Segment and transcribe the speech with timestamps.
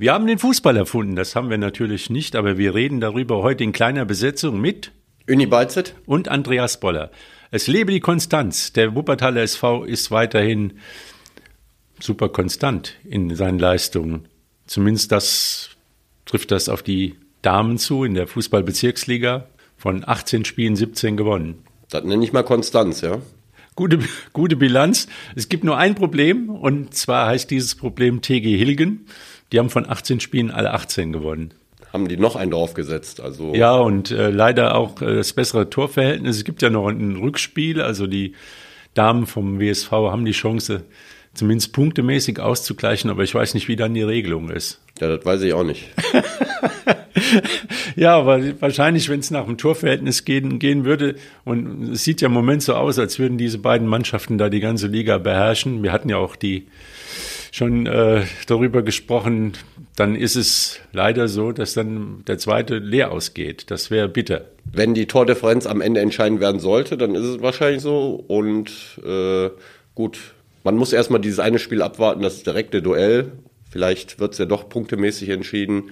[0.00, 3.64] Wir haben den Fußball erfunden, das haben wir natürlich nicht, aber wir reden darüber heute
[3.64, 4.92] in kleiner Besetzung mit
[5.28, 7.10] Uni Balzet und Andreas Boller.
[7.50, 8.72] Es lebe die Konstanz.
[8.72, 10.74] Der Wuppertaler SV ist weiterhin
[11.98, 14.28] super konstant in seinen Leistungen.
[14.68, 15.70] Zumindest das
[16.26, 19.48] trifft das auf die Damen zu in der Fußballbezirksliga.
[19.76, 21.64] Von 18 Spielen 17 gewonnen.
[21.90, 23.18] Das nenne ich mal Konstanz, ja.
[23.74, 23.98] Gute,
[24.32, 25.08] gute Bilanz.
[25.34, 29.06] Es gibt nur ein Problem und zwar heißt dieses Problem TG Hilgen.
[29.52, 31.54] Die haben von 18 Spielen alle 18 gewonnen.
[31.92, 33.20] Haben die noch einen draufgesetzt?
[33.20, 36.36] Also ja, und äh, leider auch äh, das bessere Torverhältnis.
[36.36, 38.34] Es gibt ja noch ein Rückspiel, also die
[38.94, 40.84] Damen vom WSV haben die Chance,
[41.32, 44.80] zumindest punktemäßig auszugleichen, aber ich weiß nicht, wie dann die Regelung ist.
[45.00, 45.88] Ja, das weiß ich auch nicht.
[47.96, 52.26] ja, aber wahrscheinlich, wenn es nach dem Torverhältnis gehen, gehen würde, und es sieht ja
[52.26, 55.82] im Moment so aus, als würden diese beiden Mannschaften da die ganze Liga beherrschen.
[55.82, 56.66] Wir hatten ja auch die
[57.58, 59.52] schon äh, darüber gesprochen,
[59.96, 63.70] dann ist es leider so, dass dann der zweite leer ausgeht.
[63.70, 64.46] Das wäre bitter.
[64.64, 68.24] Wenn die Tordifferenz am Ende entscheidend werden sollte, dann ist es wahrscheinlich so.
[68.28, 68.70] Und
[69.04, 69.50] äh,
[69.94, 70.18] gut,
[70.62, 73.32] man muss erstmal dieses eine Spiel abwarten, das direkte Duell.
[73.70, 75.90] Vielleicht wird es ja doch punktemäßig entschieden.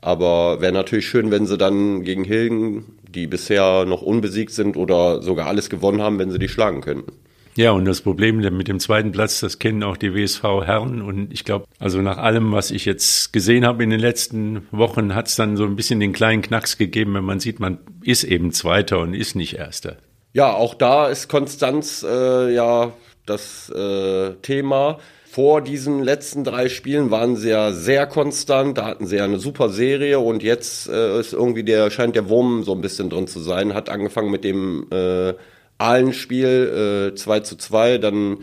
[0.00, 5.22] Aber wäre natürlich schön, wenn sie dann gegen Hilgen, die bisher noch unbesiegt sind oder
[5.22, 7.12] sogar alles gewonnen haben, wenn sie die schlagen könnten.
[7.58, 11.02] Ja, und das Problem mit dem zweiten Platz, das kennen auch die WSV-Herren.
[11.02, 15.12] Und ich glaube, also nach allem, was ich jetzt gesehen habe in den letzten Wochen,
[15.12, 18.22] hat es dann so ein bisschen den kleinen Knacks gegeben, wenn man sieht, man ist
[18.22, 19.96] eben Zweiter und ist nicht Erster.
[20.32, 22.92] Ja, auch da ist Konstanz äh, ja
[23.26, 24.98] das äh, Thema.
[25.28, 29.40] Vor diesen letzten drei Spielen waren sie ja sehr konstant, da hatten sie ja eine
[29.40, 33.26] super Serie und jetzt äh, ist irgendwie der, scheint der Wurm so ein bisschen drin
[33.26, 33.74] zu sein.
[33.74, 35.34] Hat angefangen mit dem äh,
[35.78, 38.38] Ahlenspiel äh, 2 zu 2, dann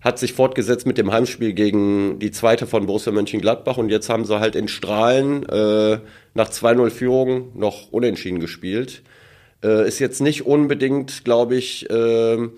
[0.00, 3.76] hat sich fortgesetzt mit dem Heimspiel gegen die zweite von Borussia Mönchengladbach.
[3.76, 6.00] Und jetzt haben sie halt in Strahlen äh,
[6.34, 9.02] nach 2-0 Führung noch unentschieden gespielt.
[9.62, 12.48] Äh, ist jetzt nicht unbedingt, glaube ich, äh,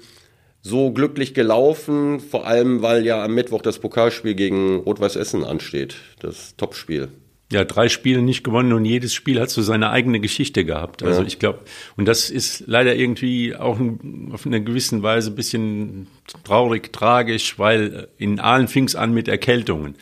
[0.63, 5.97] so glücklich gelaufen, vor allem weil ja am Mittwoch das Pokalspiel gegen Rot-Weiß Essen ansteht,
[6.21, 7.11] das Topspiel
[7.55, 11.03] ja, drei Spiele nicht gewonnen und jedes Spiel hat so seine eigene Geschichte gehabt.
[11.03, 11.27] Also ja.
[11.27, 11.61] ich glaube,
[11.97, 13.79] und das ist leider irgendwie auch
[14.33, 16.09] auf eine gewisse Weise ein bisschen
[16.43, 19.95] traurig, tragisch, weil in Aalen fing es an mit Erkältungen.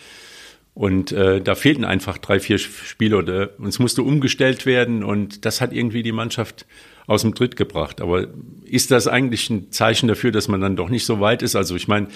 [0.75, 5.45] Und äh, da fehlten einfach drei, vier Spiele oder und es musste umgestellt werden und
[5.45, 6.65] das hat irgendwie die Mannschaft
[7.07, 8.01] aus dem Tritt gebracht.
[8.01, 8.29] Aber
[8.65, 11.57] ist das eigentlich ein Zeichen dafür, dass man dann doch nicht so weit ist?
[11.57, 12.09] Also ich meine,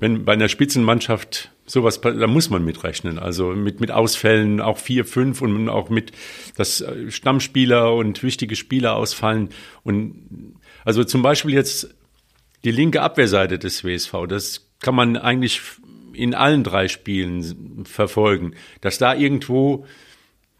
[0.00, 3.18] wenn bei einer Spitzenmannschaft sowas, da muss man mitrechnen.
[3.18, 6.12] Also mit, mit Ausfällen auch vier, fünf und auch mit,
[6.56, 9.50] dass äh, Stammspieler und wichtige Spieler ausfallen.
[9.82, 10.54] Und
[10.84, 11.94] also zum Beispiel jetzt
[12.64, 15.60] die linke Abwehrseite des WSV, das kann man eigentlich
[16.12, 19.86] in allen drei Spielen verfolgen, dass da irgendwo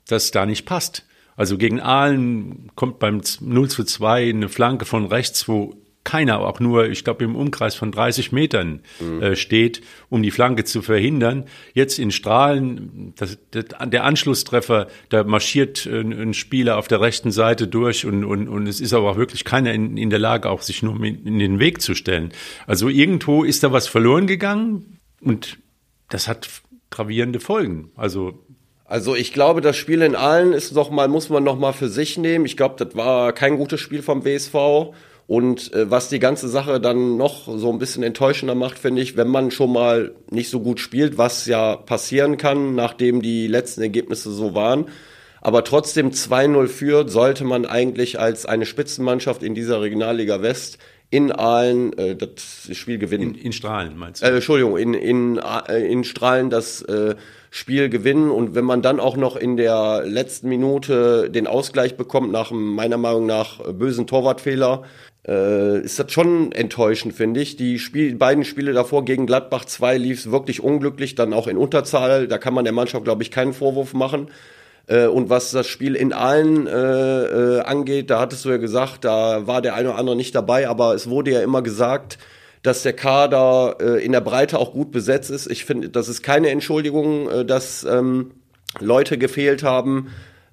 [0.07, 1.07] das da nicht passt.
[1.37, 5.77] Also gegen Aalen kommt beim 0 zu 2 eine Flanke von rechts, wo
[6.09, 9.21] keiner auch nur, ich glaube, im Umkreis von 30 Metern mhm.
[9.21, 11.45] äh, steht, um die Flanke zu verhindern.
[11.75, 17.31] Jetzt in Strahlen, das, das, der Anschlusstreffer, da marschiert äh, ein Spieler auf der rechten
[17.31, 20.49] Seite durch und, und, und es ist aber auch wirklich keiner in, in der Lage,
[20.49, 22.33] auch sich nur in den Weg zu stellen.
[22.67, 25.59] Also irgendwo ist da was verloren gegangen und
[26.09, 26.49] das hat
[26.89, 27.91] gravierende Folgen.
[27.97, 28.47] Also
[28.87, 31.91] also ich glaube, das Spiel in Aalen ist noch mal, muss man noch mal für
[31.91, 32.47] sich nehmen.
[32.47, 34.95] Ich glaube, das war kein gutes Spiel vom WSV.
[35.29, 39.19] Und äh, was die ganze Sache dann noch so ein bisschen enttäuschender macht, finde ich,
[39.19, 43.83] wenn man schon mal nicht so gut spielt, was ja passieren kann, nachdem die letzten
[43.83, 44.87] Ergebnisse so waren,
[45.43, 50.79] aber trotzdem 2-0 führt, sollte man eigentlich als eine Spitzenmannschaft in dieser Regionalliga West
[51.11, 53.35] in Aalen äh, das Spiel gewinnen.
[53.35, 54.27] In, in Strahlen meinst du?
[54.27, 57.17] Äh, Entschuldigung, in, in, äh, in Strahlen das äh,
[57.51, 58.31] Spiel gewinnen.
[58.31, 62.99] Und wenn man dann auch noch in der letzten Minute den Ausgleich bekommt, nach meiner
[62.99, 64.85] Meinung nach bösen Torwartfehler,
[65.29, 67.57] äh, ist das schon enttäuschend, finde ich.
[67.57, 71.59] Die Spiel, beiden Spiele davor gegen Gladbach 2 lief es wirklich unglücklich, dann auch in
[71.59, 72.27] Unterzahl.
[72.27, 74.31] Da kann man der Mannschaft, glaube ich, keinen Vorwurf machen.
[74.87, 79.05] Äh, und was das Spiel in allen äh, äh, angeht, da hattest du ja gesagt,
[79.05, 82.19] da war der eine oder andere nicht dabei, aber es wurde ja immer gesagt,
[82.63, 85.51] dass der Kader äh, in der Breite auch gut besetzt ist.
[85.51, 88.33] Ich finde, das ist keine Entschuldigung, äh, dass ähm,
[88.81, 90.09] Leute gefehlt haben.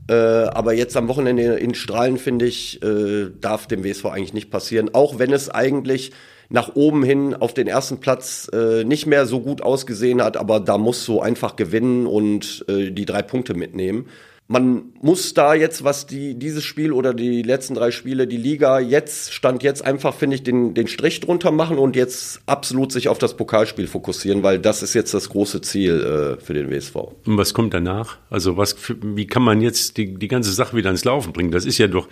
[0.07, 4.52] Äh, aber jetzt am Wochenende in Strahlen, finde ich, äh, darf dem WSV eigentlich nicht
[4.52, 4.92] passieren.
[4.94, 6.12] Auch wenn es eigentlich
[6.50, 10.60] nach oben hin auf den ersten Platz äh, nicht mehr so gut ausgesehen hat, aber
[10.60, 14.07] da muss so einfach gewinnen und äh, die drei Punkte mitnehmen.
[14.47, 18.80] Man muss da jetzt, was die, dieses Spiel oder die letzten drei Spiele, die Liga
[18.80, 23.07] jetzt, stand jetzt einfach, finde ich, den, den Strich drunter machen und jetzt absolut sich
[23.07, 26.95] auf das Pokalspiel fokussieren, weil das ist jetzt das große Ziel äh, für den WSV.
[26.95, 28.18] Und was kommt danach?
[28.30, 31.50] Also was, wie kann man jetzt die, die ganze Sache wieder ins Laufen bringen?
[31.50, 32.07] Das ist ja doch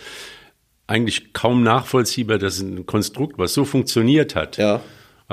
[0.87, 4.57] eigentlich kaum nachvollziehbar, dass ein Konstrukt, was so funktioniert hat.
[4.57, 4.81] Ja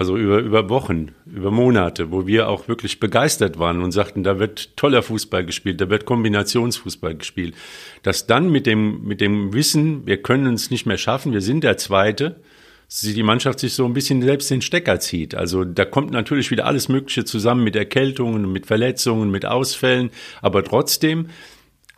[0.00, 4.38] also über, über Wochen, über Monate, wo wir auch wirklich begeistert waren und sagten, da
[4.38, 7.54] wird toller Fußball gespielt, da wird Kombinationsfußball gespielt.
[8.02, 11.64] Dass dann mit dem, mit dem Wissen, wir können es nicht mehr schaffen, wir sind
[11.64, 12.36] der Zweite,
[13.02, 15.34] die Mannschaft sich so ein bisschen selbst den Stecker zieht.
[15.34, 20.08] Also da kommt natürlich wieder alles Mögliche zusammen mit Erkältungen, mit Verletzungen, mit Ausfällen,
[20.40, 21.26] aber trotzdem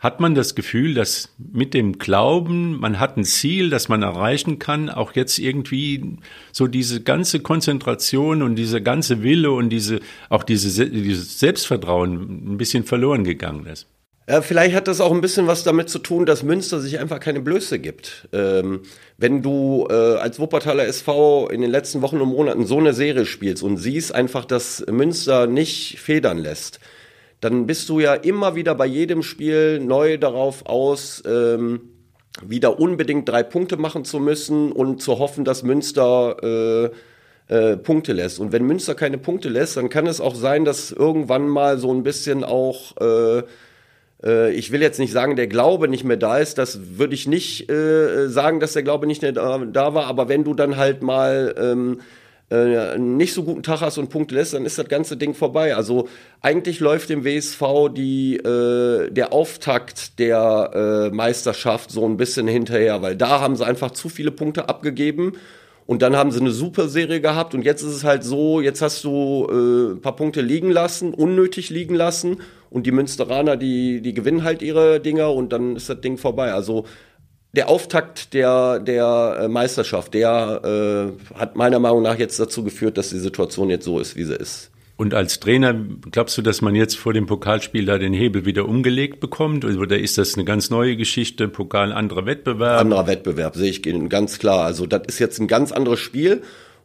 [0.03, 4.59] hat man das Gefühl, dass mit dem Glauben, man hat ein Ziel, das man erreichen
[4.59, 6.17] kann, auch jetzt irgendwie
[6.51, 12.57] so diese ganze Konzentration und diese ganze Wille und diese, auch diese, dieses Selbstvertrauen ein
[12.57, 13.87] bisschen verloren gegangen ist.
[14.27, 17.21] Ja, vielleicht hat das auch ein bisschen was damit zu tun, dass Münster sich einfach
[17.21, 18.27] keine Blöße gibt.
[18.33, 18.81] Ähm,
[19.17, 23.25] wenn du äh, als Wuppertaler SV in den letzten Wochen und Monaten so eine Serie
[23.25, 26.81] spielst und siehst einfach, dass Münster nicht federn lässt,
[27.43, 31.81] dann bist du ja immer wieder bei jedem Spiel neu darauf aus, ähm,
[32.41, 36.91] wieder unbedingt drei Punkte machen zu müssen und zu hoffen, dass Münster
[37.49, 38.39] äh, äh, Punkte lässt.
[38.39, 41.93] Und wenn Münster keine Punkte lässt, dann kann es auch sein, dass irgendwann mal so
[41.93, 43.43] ein bisschen auch äh,
[44.23, 47.27] äh ich will jetzt nicht sagen, der Glaube nicht mehr da ist, das würde ich
[47.27, 50.77] nicht äh, sagen, dass der Glaube nicht mehr da, da war, aber wenn du dann
[50.77, 51.99] halt mal ähm,
[52.51, 55.75] äh, nicht so guten Tag hast und Punkte lässt, dann ist das ganze Ding vorbei.
[55.75, 56.07] Also
[56.41, 57.61] eigentlich läuft dem WSV
[57.95, 63.65] die, äh, der Auftakt der äh, Meisterschaft so ein bisschen hinterher, weil da haben sie
[63.65, 65.33] einfach zu viele Punkte abgegeben.
[65.85, 68.81] Und dann haben sie eine super Serie gehabt und jetzt ist es halt so, jetzt
[68.81, 72.37] hast du äh, ein paar Punkte liegen lassen, unnötig liegen lassen
[72.69, 76.53] und die Münsteraner, die, die gewinnen halt ihre Dinger und dann ist das Ding vorbei.
[76.53, 76.85] Also
[77.53, 82.97] der Auftakt der, der äh, Meisterschaft, der äh, hat meiner Meinung nach jetzt dazu geführt,
[82.97, 84.71] dass die Situation jetzt so ist, wie sie ist.
[84.95, 85.75] Und als Trainer,
[86.11, 89.65] glaubst du, dass man jetzt vor dem Pokalspiel da den Hebel wieder umgelegt bekommt?
[89.65, 91.47] Oder ist das eine ganz neue Geschichte?
[91.47, 92.79] Pokal, anderer Wettbewerb?
[92.79, 94.65] Anderer Wettbewerb, sehe ich ganz klar.
[94.65, 96.43] Also das ist jetzt ein ganz anderes Spiel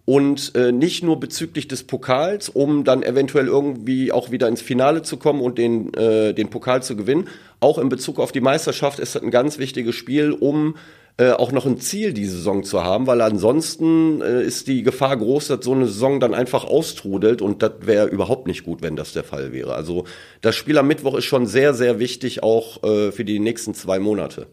[0.09, 5.03] und äh, nicht nur bezüglich des Pokals, um dann eventuell irgendwie auch wieder ins Finale
[5.03, 7.29] zu kommen und den, äh, den Pokal zu gewinnen.
[7.61, 10.77] Auch in Bezug auf die Meisterschaft ist das ein ganz wichtiges Spiel, um
[11.19, 15.15] äh, auch noch ein Ziel die Saison zu haben, weil ansonsten äh, ist die Gefahr
[15.15, 18.97] groß, dass so eine Saison dann einfach austrudelt und das wäre überhaupt nicht gut, wenn
[18.97, 19.75] das der Fall wäre.
[19.75, 20.05] Also
[20.41, 23.99] das Spiel am Mittwoch ist schon sehr, sehr wichtig, auch äh, für die nächsten zwei
[23.99, 24.47] Monate.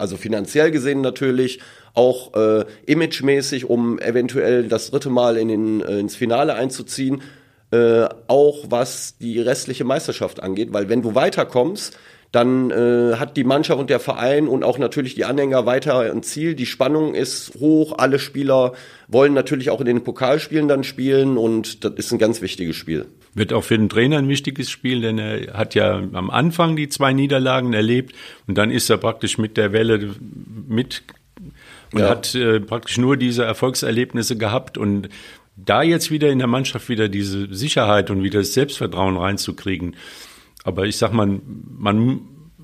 [0.00, 1.60] Also finanziell gesehen natürlich,
[1.94, 7.22] auch äh, imagemäßig, um eventuell das dritte Mal in den, äh, ins Finale einzuziehen.
[7.70, 11.96] Äh, auch was die restliche Meisterschaft angeht, weil wenn du weiterkommst,
[12.32, 16.22] dann äh, hat die Mannschaft und der Verein und auch natürlich die Anhänger weiter ein
[16.22, 16.54] Ziel.
[16.54, 17.94] Die Spannung ist hoch.
[17.98, 18.72] Alle Spieler
[19.08, 23.06] wollen natürlich auch in den Pokalspielen dann spielen und das ist ein ganz wichtiges Spiel.
[23.34, 26.88] Wird auch für den Trainer ein wichtiges Spiel, denn er hat ja am Anfang die
[26.88, 28.14] zwei Niederlagen erlebt
[28.46, 30.14] und dann ist er praktisch mit der Welle
[30.66, 31.04] mit
[31.92, 32.08] und ja.
[32.08, 35.08] hat äh, praktisch nur diese Erfolgserlebnisse gehabt und
[35.56, 39.96] da jetzt wieder in der Mannschaft wieder diese Sicherheit und wieder das Selbstvertrauen reinzukriegen.
[40.64, 41.40] Aber ich sag mal,
[41.78, 42.20] man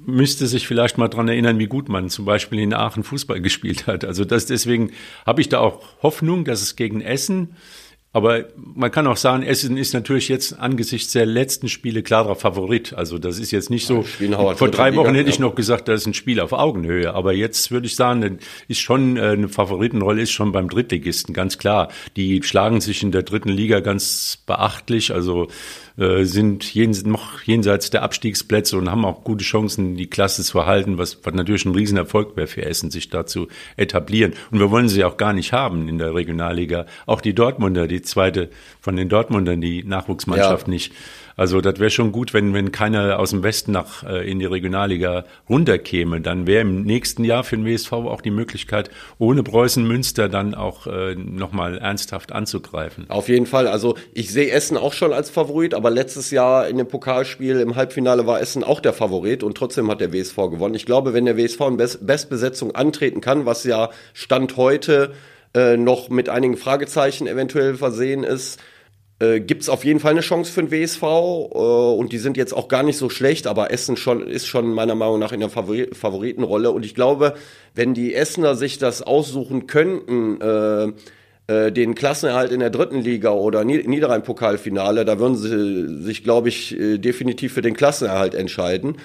[0.06, 3.86] müsste sich vielleicht mal dran erinnern, wie gut man zum Beispiel in Aachen Fußball gespielt
[3.86, 4.04] hat.
[4.04, 4.92] Also das deswegen
[5.26, 7.56] habe ich da auch Hoffnung, dass es gegen Essen
[8.12, 12.94] aber man kann auch sagen, Essen ist natürlich jetzt angesichts der letzten Spiele klarer Favorit.
[12.94, 14.04] Also das ist jetzt nicht so.
[14.56, 17.12] Vor drei Wochen hätte ich noch gesagt, das ist ein Spiel auf Augenhöhe.
[17.12, 21.58] Aber jetzt würde ich sagen, ist schon äh, eine Favoritenrolle ist schon beim Drittligisten ganz
[21.58, 21.88] klar.
[22.16, 25.12] Die schlagen sich in der dritten Liga ganz beachtlich.
[25.12, 25.48] Also
[25.98, 30.66] äh, sind jens, noch jenseits der Abstiegsplätze und haben auch gute Chancen, die Klasse zu
[30.66, 34.34] halten, was, was natürlich ein Riesenerfolg wäre für Essen, sich da zu etablieren.
[34.50, 36.86] Und wir wollen sie auch gar nicht haben in der Regionalliga.
[37.06, 38.50] Auch die Dortmunder, die zweite
[38.80, 40.72] von den Dortmundern, die Nachwuchsmannschaft ja.
[40.72, 40.92] nicht.
[41.36, 44.46] Also das wäre schon gut, wenn, wenn keiner aus dem Westen nach äh, in die
[44.46, 46.22] Regionalliga runterkäme.
[46.22, 50.54] Dann wäre im nächsten Jahr für den WSV auch die Möglichkeit, ohne Preußen Münster dann
[50.54, 53.04] auch äh, nochmal ernsthaft anzugreifen.
[53.10, 53.68] Auf jeden Fall.
[53.68, 57.76] Also ich sehe Essen auch schon als Favorit, aber letztes Jahr in dem Pokalspiel im
[57.76, 60.74] Halbfinale war Essen auch der Favorit und trotzdem hat der WSV gewonnen.
[60.74, 65.12] Ich glaube, wenn der WSV in Best Bestbesetzung antreten kann, was ja Stand heute
[65.54, 68.58] äh, noch mit einigen Fragezeichen eventuell versehen ist,
[69.18, 72.36] äh, gibt es auf jeden Fall eine Chance für den WSV äh, und die sind
[72.36, 75.40] jetzt auch gar nicht so schlecht, aber Essen schon, ist schon meiner Meinung nach in
[75.40, 77.34] der Favori Favoritenrolle und ich glaube,
[77.74, 80.92] wenn die Essener sich das aussuchen könnten, äh,
[81.48, 86.78] äh, den Klassenerhalt in der dritten Liga oder Niederrhein-Pokalfinale, da würden sie sich, glaube ich,
[86.78, 88.96] äh, definitiv für den Klassenerhalt entscheiden.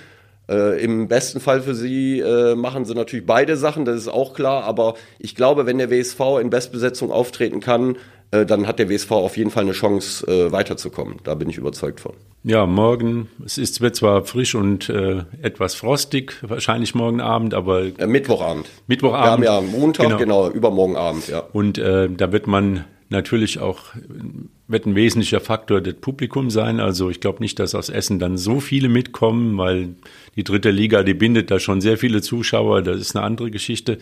[0.49, 4.33] Äh, Im besten Fall für sie äh, machen sie natürlich beide Sachen, das ist auch
[4.33, 4.63] klar.
[4.63, 7.95] Aber ich glaube, wenn der WSV in Bestbesetzung auftreten kann,
[8.31, 11.17] dann hat der WSV auf jeden Fall eine Chance, äh, weiterzukommen.
[11.23, 12.13] Da bin ich überzeugt von.
[12.43, 17.83] Ja, morgen, es ist, wird zwar frisch und äh, etwas frostig, wahrscheinlich morgen Abend, aber.
[17.99, 18.67] Äh, Mittwochabend.
[18.87, 19.43] Mittwochabend.
[19.43, 21.43] Wir haben ja Montag, genau, genau übermorgen Abend, ja.
[21.53, 23.79] Und äh, da wird man natürlich auch
[24.71, 26.79] wird ein wesentlicher Faktor das Publikum sein.
[26.79, 29.89] Also ich glaube nicht, dass aus Essen dann so viele mitkommen, weil
[30.35, 32.81] die dritte Liga, die bindet da schon sehr viele Zuschauer.
[32.81, 33.97] Das ist eine andere Geschichte.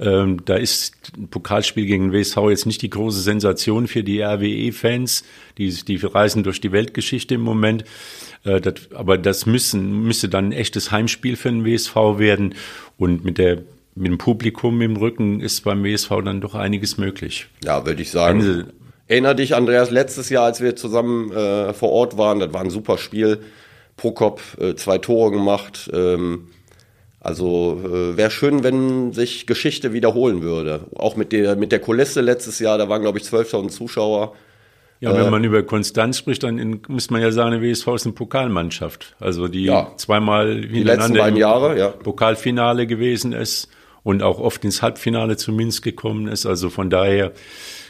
[0.00, 5.24] Ähm, da ist ein Pokalspiel gegen WSV jetzt nicht die große Sensation für die RWE-Fans.
[5.58, 7.84] Die, die reisen durch die Weltgeschichte im Moment.
[8.44, 12.54] Äh, das, aber das müssen, müsste dann ein echtes Heimspiel für den WSV werden.
[12.96, 13.62] Und mit der
[13.96, 17.46] mit dem Publikum im Rücken ist beim WSV dann doch einiges möglich.
[17.62, 18.40] Ja, würde ich sagen.
[18.40, 18.66] Eine,
[19.06, 22.70] Erinner dich, Andreas, letztes Jahr, als wir zusammen äh, vor Ort waren, das war ein
[22.70, 23.40] super Spiel.
[23.96, 25.90] Prokop äh, zwei Tore gemacht.
[25.92, 26.48] Ähm,
[27.20, 30.80] also äh, wäre schön, wenn sich Geschichte wiederholen würde.
[30.96, 34.34] Auch mit der, mit der Kulisse letztes Jahr, da waren, glaube ich, 12.000 Zuschauer.
[35.00, 38.06] Ja, wenn äh, man über Konstanz spricht, dann muss man ja sagen, die WSV ist
[38.06, 39.16] eine Pokalmannschaft.
[39.20, 41.88] Also die ja, zweimal die letzten beiden Jahre, ja.
[41.88, 43.68] Pokalfinale gewesen ist
[44.02, 46.46] und auch oft ins Halbfinale zumindest gekommen ist.
[46.46, 47.32] Also von daher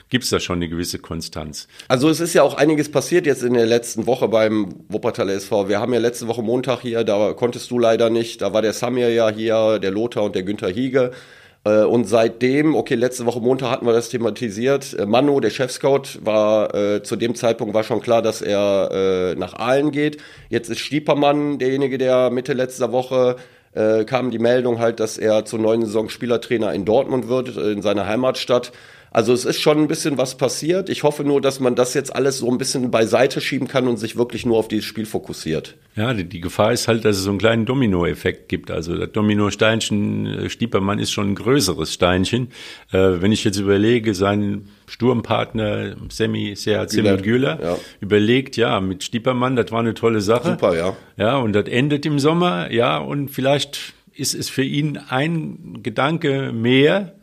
[0.09, 1.67] gibt es da schon eine gewisse Konstanz.
[1.89, 5.69] Also es ist ja auch einiges passiert jetzt in der letzten Woche beim Wuppertaler SV.
[5.69, 8.73] Wir haben ja letzte Woche Montag hier, da konntest du leider nicht, da war der
[8.73, 11.13] Samir ja hier, der Lothar und der Günther Hiege.
[11.65, 14.95] Äh, und seitdem, okay, letzte Woche Montag hatten wir das thematisiert.
[14.99, 19.35] Äh, Manu, der Chefscout, war äh, zu dem Zeitpunkt war schon klar, dass er äh,
[19.39, 20.19] nach Aalen geht.
[20.51, 23.37] Jetzt ist Stiepermann derjenige, der Mitte letzter Woche
[23.73, 27.73] äh, kam die Meldung halt, dass er zur neuen Saison Spielertrainer in Dortmund wird, äh,
[27.73, 28.73] in seiner Heimatstadt.
[29.15, 30.89] Also es ist schon ein bisschen was passiert.
[30.91, 33.97] Ich hoffe nur, dass man das jetzt alles so ein bisschen beiseite schieben kann und
[33.97, 35.77] sich wirklich nur auf dieses Spiel fokussiert.
[35.95, 38.73] Ja, die, die Gefahr ist halt, dass es so einen kleinen Domino-Effekt gibt.
[38.73, 42.49] Also das Domino-Steinchen, äh, Stiepermann ist schon ein größeres Steinchen.
[42.91, 47.79] Äh, wenn ich jetzt überlege, sein Sturmpartner Semi Seat Semi Güler ja.
[48.01, 50.51] überlegt, ja, mit Stiepermann, das war eine tolle Sache.
[50.51, 50.97] Super, ja.
[51.17, 56.51] Ja, und das endet im Sommer, ja, und vielleicht ist es für ihn ein Gedanke
[56.53, 57.15] mehr,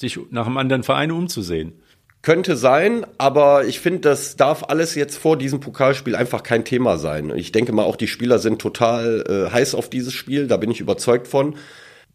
[0.00, 1.74] sich nach einem anderen Verein umzusehen.
[2.22, 6.98] Könnte sein, aber ich finde, das darf alles jetzt vor diesem Pokalspiel einfach kein Thema
[6.98, 7.32] sein.
[7.34, 10.70] Ich denke mal, auch die Spieler sind total äh, heiß auf dieses Spiel, da bin
[10.70, 11.56] ich überzeugt von.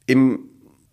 [0.05, 0.49] Im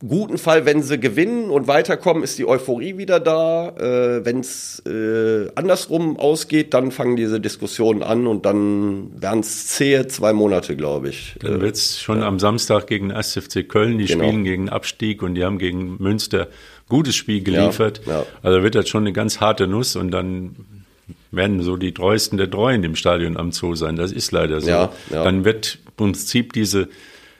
[0.06, 3.68] guten Fall, wenn sie gewinnen und weiterkommen, ist die Euphorie wieder da.
[3.76, 9.68] Äh, wenn es äh, andersrum ausgeht, dann fangen diese Diskussionen an und dann werden es
[9.68, 11.36] zähe zwei Monate, glaube ich.
[11.40, 12.26] Dann wird es schon ja.
[12.26, 14.24] am Samstag gegen SFC Köln, die genau.
[14.24, 16.48] spielen gegen Abstieg und die haben gegen Münster
[16.92, 18.02] gutes Spiel geliefert.
[18.06, 18.26] Ja, ja.
[18.42, 20.54] Also wird das schon eine ganz harte Nuss und dann
[21.30, 23.96] werden so die treuesten der Treuen im Stadion am Zoo sein.
[23.96, 24.68] Das ist leider so.
[24.68, 24.92] Ja.
[25.10, 26.88] Dann wird im Prinzip diese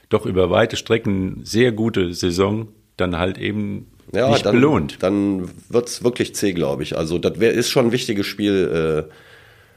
[0.09, 5.02] doch über weite Strecken sehr gute Saison dann halt eben nicht dann, belohnt.
[5.02, 6.97] Dann wird's wirklich zäh, glaube ich.
[6.97, 9.12] Also das wär, ist schon ein wichtiges Spiel, äh,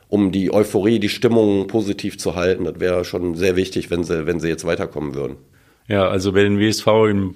[0.09, 2.65] um die Euphorie, die Stimmung positiv zu halten.
[2.65, 5.37] Das wäre schon sehr wichtig, wenn sie, wenn sie jetzt weiterkommen würden.
[5.87, 7.35] Ja, also wer den WSV im,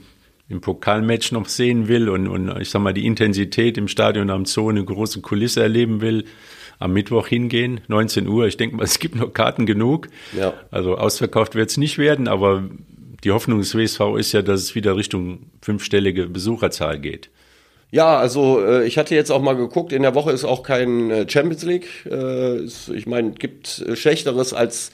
[0.49, 4.45] im Pokalmatch noch sehen will und, und ich sag mal die Intensität im Stadion am
[4.45, 6.25] Zoo eine große Kulisse erleben will,
[6.79, 8.47] am Mittwoch hingehen, 19 Uhr.
[8.47, 10.09] Ich denke mal, es gibt noch Karten genug.
[10.35, 10.53] Ja.
[10.71, 12.63] Also ausverkauft wird es nicht werden, aber
[13.23, 17.29] die Hoffnung des WSV ist ja, dass es wieder Richtung fünfstellige Besucherzahl geht.
[17.91, 21.09] Ja, also äh, ich hatte jetzt auch mal geguckt, in der Woche ist auch kein
[21.09, 21.87] äh, Champions League.
[22.05, 24.91] Äh, ich meine, gibt Schlechteres als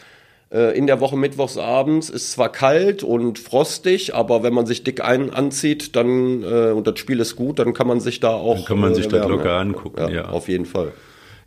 [0.50, 2.10] in der Woche mittwochs abends.
[2.10, 6.88] Ist zwar kalt und frostig, aber wenn man sich dick ein anzieht, dann äh, und
[6.88, 8.56] das Spiel ist gut, dann kann man sich da auch.
[8.56, 10.30] Dann kann man sich das locker angucken, ja, ja.
[10.30, 10.94] Auf jeden Fall.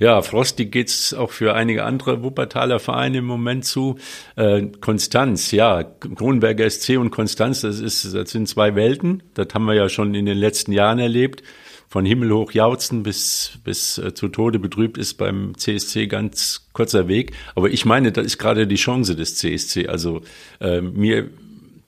[0.00, 3.96] Ja, frostig geht's auch für einige andere Wuppertaler Vereine im Moment zu.
[4.36, 9.24] Äh, Konstanz, ja, Kronberger SC und Konstanz, das, ist, das sind zwei Welten.
[9.34, 11.42] Das haben wir ja schon in den letzten Jahren erlebt.
[11.88, 17.32] Von himmelhoch jauzen bis, bis äh, zu Tode betrübt ist beim CSC ganz kurzer Weg.
[17.54, 19.88] Aber ich meine, das ist gerade die Chance des CSC.
[19.88, 20.20] Also
[20.60, 21.30] äh, mir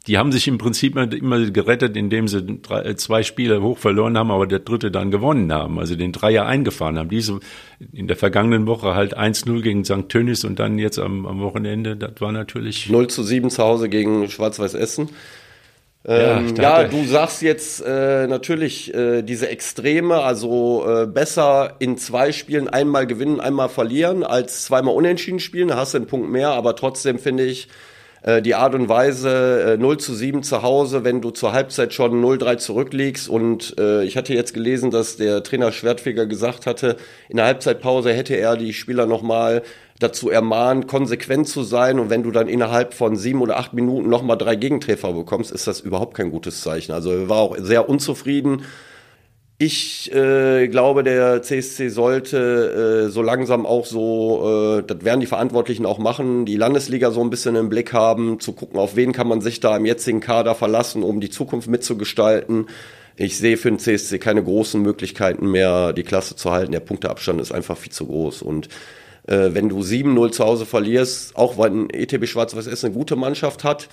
[0.06, 4.16] die haben sich im Prinzip immer gerettet, indem sie drei, äh, zwei Spiele hoch verloren
[4.16, 7.10] haben, aber der dritte dann gewonnen haben, also den Dreier eingefahren haben.
[7.10, 7.40] Diese
[7.92, 10.08] in der vergangenen Woche halt 1-0 gegen St.
[10.08, 12.88] Tönis und dann jetzt am, am Wochenende, das war natürlich.
[12.88, 15.10] 0 zu 7 zu Hause gegen Schwarz-Weiß Essen.
[16.06, 21.98] Ähm, ja, ja, du sagst jetzt äh, natürlich äh, diese Extreme, also äh, besser in
[21.98, 25.68] zwei Spielen einmal gewinnen, einmal verlieren, als zweimal unentschieden spielen.
[25.68, 27.68] Da hast du einen Punkt mehr, aber trotzdem finde ich,
[28.22, 31.94] äh, die Art und Weise äh, 0 zu 7 zu Hause, wenn du zur Halbzeit
[31.94, 33.28] schon 0-3 zurückliegst.
[33.28, 36.96] Und äh, ich hatte jetzt gelesen, dass der Trainer Schwertfeger gesagt hatte,
[37.28, 39.62] in der Halbzeitpause hätte er die Spieler nochmal
[39.98, 41.98] dazu ermahnt, konsequent zu sein.
[41.98, 45.66] Und wenn du dann innerhalb von sieben oder acht Minuten nochmal drei Gegentreffer bekommst, ist
[45.66, 46.92] das überhaupt kein gutes Zeichen.
[46.92, 48.62] Also er war auch sehr unzufrieden.
[49.62, 55.26] Ich äh, glaube, der CSC sollte äh, so langsam auch so, äh, das werden die
[55.26, 59.12] Verantwortlichen auch machen, die Landesliga so ein bisschen im Blick haben, zu gucken, auf wen
[59.12, 62.68] kann man sich da im jetzigen Kader verlassen, um die Zukunft mitzugestalten.
[63.16, 66.72] Ich sehe für den CSC keine großen Möglichkeiten mehr, die Klasse zu halten.
[66.72, 68.40] Der Punkteabstand ist einfach viel zu groß.
[68.40, 68.68] Und
[69.26, 73.14] äh, wenn du 7-0 zu Hause verlierst, auch weil ein ETB Schwarz-Weiß Essen eine gute
[73.14, 73.90] Mannschaft hat,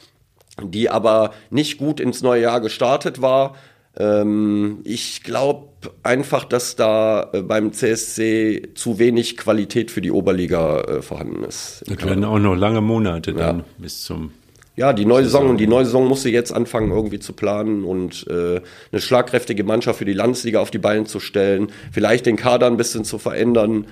[0.63, 3.55] die aber nicht gut ins neue Jahr gestartet war,
[3.99, 5.67] ähm, ich glaube
[6.03, 11.83] einfach, dass da äh, beim CSC zu wenig Qualität für die Oberliga äh, vorhanden ist.
[11.87, 13.65] Das werden auch noch lange Monate dann ja.
[13.77, 14.31] bis zum
[14.75, 17.83] ja, die neue Saison und die neue Saison muss sie jetzt anfangen irgendwie zu planen
[17.83, 18.61] und äh,
[18.91, 22.77] eine schlagkräftige Mannschaft für die Landesliga auf die Beine zu stellen, vielleicht den Kader ein
[22.77, 23.87] bisschen zu verändern.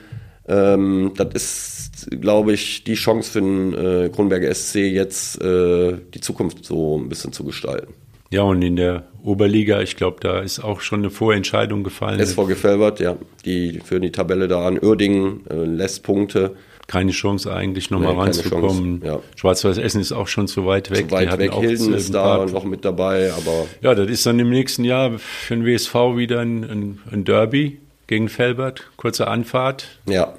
[0.48, 6.22] Ähm, das ist, glaube ich, die Chance für den äh, Kronberger SC jetzt äh, die
[6.22, 7.96] Zukunft so ein bisschen zu gestalten.
[8.32, 12.20] Ja, und in der Oberliga, ich glaube, da ist auch schon eine Vorentscheidung gefallen.
[12.20, 13.18] SV Gefelbert, ja.
[13.46, 14.80] Die führen die Tabelle da an.
[14.82, 16.56] Uerdingen äh, lässt Punkte.
[16.88, 19.02] Keine Chance eigentlich nochmal nee, ranzukommen.
[19.04, 19.20] Ja.
[19.36, 21.10] Schwarz-Weiß Essen ist auch schon zu weit weg.
[21.10, 21.54] Zu weit weg.
[21.54, 23.66] Hilden ist da und noch mit dabei, aber.
[23.82, 27.80] Ja, das ist dann im nächsten Jahr für den WSV wieder ein, ein, ein Derby
[28.06, 28.92] gegen Felbert.
[28.98, 30.00] Kurze Anfahrt.
[30.08, 30.36] Ja.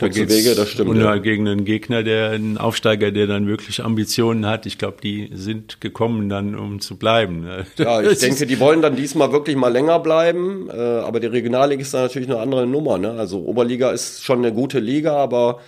[0.00, 0.90] Kurze Wege, das stimmt.
[0.90, 1.16] Und ja.
[1.18, 4.66] gegen einen Gegner, der einen Aufsteiger, der dann wirklich Ambitionen hat.
[4.66, 7.46] Ich glaube, die sind gekommen dann, um zu bleiben.
[7.76, 10.68] Ja, ich denke, die wollen dann diesmal wirklich mal länger bleiben.
[10.70, 12.98] Äh, aber die Regionalliga ist dann natürlich eine andere Nummer.
[12.98, 13.12] Ne?
[13.12, 15.60] Also Oberliga ist schon eine gute Liga, aber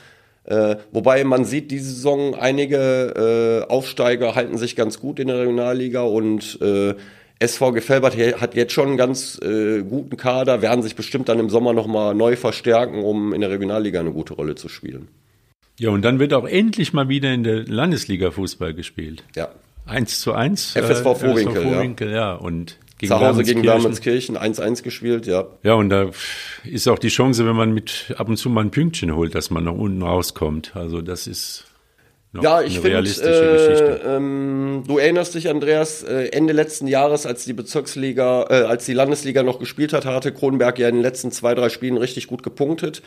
[0.44, 5.38] äh, wobei man sieht, diese Saison einige äh, Aufsteiger halten sich ganz gut in der
[5.38, 6.94] Regionalliga und äh,
[7.42, 11.50] SV Gefelbert hat jetzt schon einen ganz äh, guten Kader, werden sich bestimmt dann im
[11.50, 15.08] Sommer nochmal neu verstärken, um in der Regionalliga eine gute Rolle zu spielen.
[15.78, 19.24] Ja, und dann wird auch endlich mal wieder in der Landesliga Fußball gespielt.
[19.34, 19.48] Ja.
[19.86, 20.72] 1 zu 1.
[20.72, 22.14] FSV äh, Vorwinkel, Vorwinkel ja.
[22.14, 22.34] ja.
[22.34, 25.46] Und gegen Zu Hause gegen Wermelskirchen 1-1 gespielt, ja.
[25.64, 26.10] Ja, und da
[26.62, 29.50] ist auch die Chance, wenn man mit ab und zu mal ein Pünktchen holt, dass
[29.50, 30.76] man nach unten rauskommt.
[30.76, 31.64] Also das ist
[32.40, 37.52] ja, ich finde, äh, ähm, du erinnerst dich, Andreas, äh, Ende letzten Jahres, als die
[37.52, 41.54] Bezirksliga, äh, als die Landesliga noch gespielt hat, hatte Kronberg ja in den letzten zwei,
[41.54, 43.02] drei Spielen richtig gut gepunktet.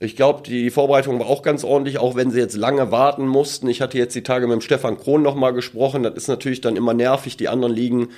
[0.00, 3.68] Ich glaube, die Vorbereitung war auch ganz ordentlich, auch wenn sie jetzt lange warten mussten.
[3.68, 6.02] Ich hatte jetzt die Tage mit dem Stefan Krohn nochmal gesprochen.
[6.02, 7.36] Das ist natürlich dann immer nervig.
[7.36, 8.08] Die anderen Ligen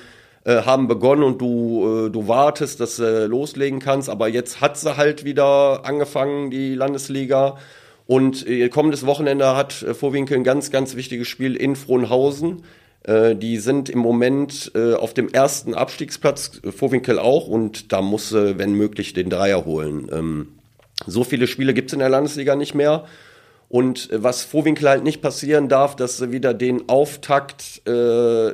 [0.45, 4.11] äh, haben begonnen und du, äh, du wartest, dass du loslegen kannst.
[4.11, 7.59] Aber jetzt hat sie halt wieder angefangen, die Landesliga.
[8.11, 12.65] Und äh, kommendes Wochenende hat äh, Vorwinkel ein ganz, ganz wichtiges Spiel in Frohnhausen.
[13.05, 18.03] Äh, die sind im Moment äh, auf dem ersten Abstiegsplatz, äh, Vorwinkel auch, und da
[18.03, 20.09] muss, äh, wenn möglich, den Dreier holen.
[20.11, 20.49] Ähm,
[21.07, 23.05] so viele Spiele gibt es in der Landesliga nicht mehr.
[23.69, 27.93] Und was Vorwinkel halt nicht passieren darf, dass sie wieder den Auftakt äh,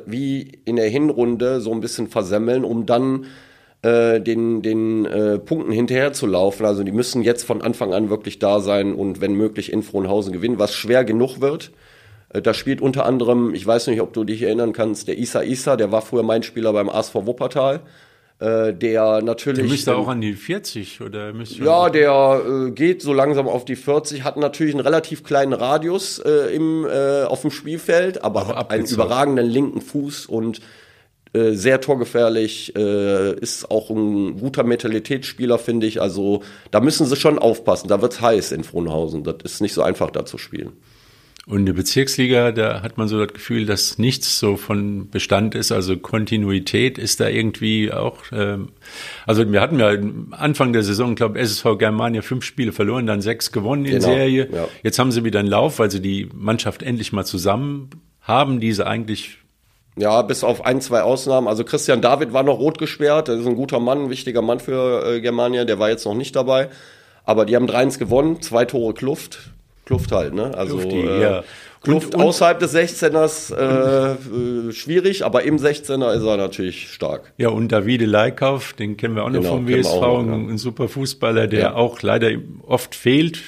[0.05, 3.25] wie in der Hinrunde so ein bisschen versemmeln, um dann
[3.81, 6.65] äh, den, den äh, Punkten hinterher zu laufen.
[6.65, 10.33] Also die müssen jetzt von Anfang an wirklich da sein und wenn möglich in Frohnhausen
[10.33, 11.71] gewinnen, was schwer genug wird.
[12.29, 15.43] Äh, da spielt unter anderem, ich weiß nicht, ob du dich erinnern kannst, der Isa
[15.43, 17.81] Isa, der war früher mein Spieler beim ASV Wuppertal.
[18.39, 19.61] Äh, der natürlich.
[19.61, 23.65] Der müsste auch an die 40 oder müsste Ja, der äh, geht so langsam auf
[23.65, 28.41] die 40, hat natürlich einen relativ kleinen Radius äh, im, äh, auf dem Spielfeld, aber,
[28.41, 30.61] aber hat einen überragenden linken Fuß und
[31.37, 36.01] äh, sehr torgefährlich, äh, ist auch ein guter Mentalitätsspieler, finde ich.
[36.01, 37.87] Also da müssen sie schon aufpassen.
[37.87, 39.23] Da wird's heiß in Frohnhausen.
[39.23, 40.73] Das ist nicht so einfach, da zu spielen.
[41.47, 45.55] Und in der Bezirksliga, da hat man so das Gefühl, dass nichts so von Bestand
[45.55, 48.17] ist, also Kontinuität ist da irgendwie auch.
[48.33, 48.67] Ähm,
[49.25, 49.95] also wir hatten ja
[50.31, 54.49] Anfang der Saison, glaube SSV Germania fünf Spiele verloren, dann sechs gewonnen in genau, Serie.
[54.51, 54.67] Ja.
[54.83, 58.73] Jetzt haben sie wieder einen Lauf, weil sie die Mannschaft endlich mal zusammen haben, die
[58.73, 59.37] sie eigentlich
[59.97, 61.47] ja, bis auf ein, zwei Ausnahmen.
[61.47, 63.27] Also Christian David war noch rot gesperrt.
[63.27, 65.65] Das ist ein guter Mann, ein wichtiger Mann für äh, Germania.
[65.65, 66.69] Der war jetzt noch nicht dabei.
[67.25, 69.51] Aber die haben 3-1 gewonnen, zwei Tore Kluft.
[69.85, 70.51] Kluft halt, ne?
[70.55, 71.43] Also Klufti, äh, ja.
[71.81, 76.91] Kluft und, und, außerhalb des 16ers äh, äh, schwierig, aber im 16er ist er natürlich
[76.91, 77.33] stark.
[77.37, 80.33] Ja, und Davide Leikauf, den kennen wir auch noch genau, vom WSV, noch, ja.
[80.33, 81.73] ein super Fußballer, der ja.
[81.75, 82.31] auch leider
[82.65, 83.39] oft fehlt.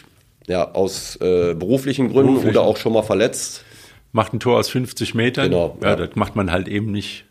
[0.47, 2.57] Ja, aus äh, beruflichen Gründen Beruflich.
[2.57, 3.65] oder auch schon mal verletzt
[4.11, 5.49] macht ein Tor aus 50 Metern.
[5.49, 5.77] Genau.
[5.81, 5.95] Ja, ja.
[5.95, 7.25] das macht man halt eben nicht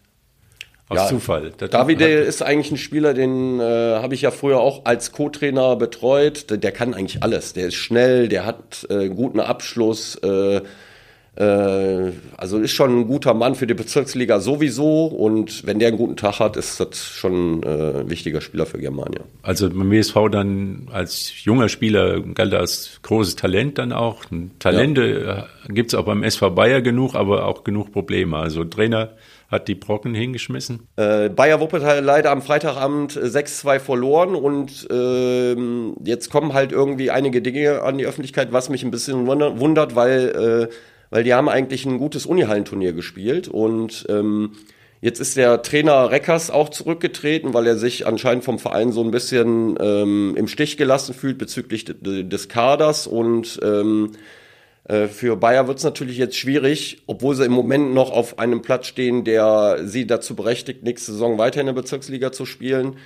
[0.88, 1.52] aus ja, Zufall.
[1.56, 5.76] Das Davide ist eigentlich ein Spieler, den äh, habe ich ja früher auch als Co-Trainer
[5.76, 6.50] betreut.
[6.50, 7.52] Der, der, kann eigentlich alles.
[7.52, 10.16] Der ist schnell, der hat äh, einen guten Abschluss.
[10.16, 10.62] Äh,
[11.44, 16.16] also ist schon ein guter Mann für die Bezirksliga sowieso und wenn der einen guten
[16.16, 19.20] Tag hat, ist das schon äh, ein wichtiger Spieler für Germania.
[19.42, 24.24] Also beim WSV dann als junger Spieler galt er als großes Talent dann auch.
[24.58, 25.38] Talente ja.
[25.68, 28.36] Äh, gibt es auch beim SV Bayer genug, aber auch genug Probleme.
[28.36, 29.10] Also Trainer
[29.48, 30.88] hat die Brocken hingeschmissen.
[30.96, 35.56] Äh, Bayer Wuppertal leider am Freitagabend 6-2 verloren und äh,
[36.04, 40.68] jetzt kommen halt irgendwie einige Dinge an die Öffentlichkeit, was mich ein bisschen wundert, weil,
[40.68, 40.74] äh,
[41.10, 44.52] weil die haben eigentlich ein gutes Unihallenturnier gespielt und ähm,
[45.00, 49.12] Jetzt ist der Trainer Reckers auch zurückgetreten, weil er sich anscheinend vom Verein so ein
[49.12, 54.12] bisschen ähm, im Stich gelassen fühlt bezüglich des Kaders und ähm,
[54.88, 58.60] äh, für Bayer wird es natürlich jetzt schwierig, obwohl sie im Moment noch auf einem
[58.60, 62.96] Platz stehen, der sie dazu berechtigt, nächste Saison weiter in der Bezirksliga zu spielen.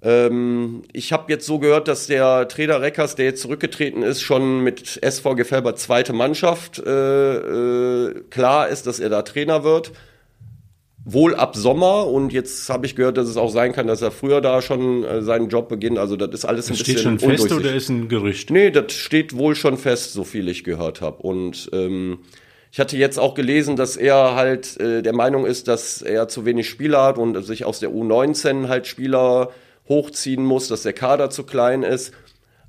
[0.00, 4.62] Ähm, ich habe jetzt so gehört, dass der Trainer Reckers, der jetzt zurückgetreten ist, schon
[4.62, 9.92] mit SV Gefelber zweite Mannschaft äh, äh, klar ist, dass er da Trainer wird
[11.10, 14.10] wohl ab Sommer und jetzt habe ich gehört, dass es auch sein kann, dass er
[14.10, 15.98] früher da schon äh, seinen Job beginnt.
[15.98, 18.50] Also das ist alles das ein steht bisschen schon fest oder ist ein Gerücht?
[18.50, 21.22] Nee, das steht wohl schon fest, so viel ich gehört habe.
[21.22, 22.18] Und ähm,
[22.70, 26.44] ich hatte jetzt auch gelesen, dass er halt äh, der Meinung ist, dass er zu
[26.44, 29.50] wenig Spieler hat und sich aus der U19 halt Spieler
[29.88, 32.12] hochziehen muss, dass der Kader zu klein ist.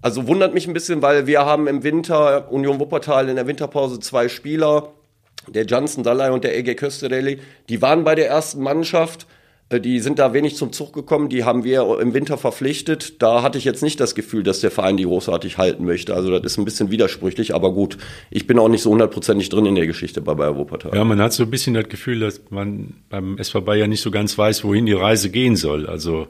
[0.02, 4.00] Also wundert mich ein bisschen, weil wir haben im Winter Union Wuppertal in der Winterpause
[4.00, 4.94] zwei Spieler
[5.48, 9.28] der Johnson Dallay und der EG Kösterelli, die waren bei der ersten Mannschaft.
[9.70, 13.22] Äh, die sind da wenig zum Zug gekommen, die haben wir im Winter verpflichtet.
[13.22, 16.14] Da hatte ich jetzt nicht das Gefühl, dass der Verein die großartig halten möchte.
[16.14, 17.98] Also das ist ein bisschen widersprüchlich, aber gut.
[18.32, 20.96] Ich bin auch nicht so hundertprozentig drin in der Geschichte bei Bayer Wuppertal.
[20.96, 24.12] Ja, man hat so ein bisschen das Gefühl, dass man beim SV Bayern nicht so
[24.12, 25.88] ganz weiß, wohin die Reise gehen soll.
[25.88, 26.28] Also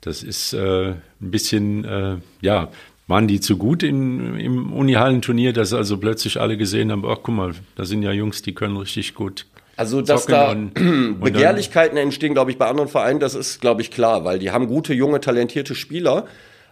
[0.00, 2.68] das ist äh, ein bisschen, äh, ja,
[3.06, 7.34] waren die zu gut in, im Unihallenturnier, dass also plötzlich alle gesehen haben, ach guck
[7.34, 9.46] mal, da sind ja Jungs, die können richtig gut.
[9.76, 10.74] Also, dass da und,
[11.20, 14.50] Begehrlichkeiten dann, entstehen, glaube ich, bei anderen Vereinen, das ist, glaube ich, klar, weil die
[14.50, 16.26] haben gute, junge, talentierte Spieler.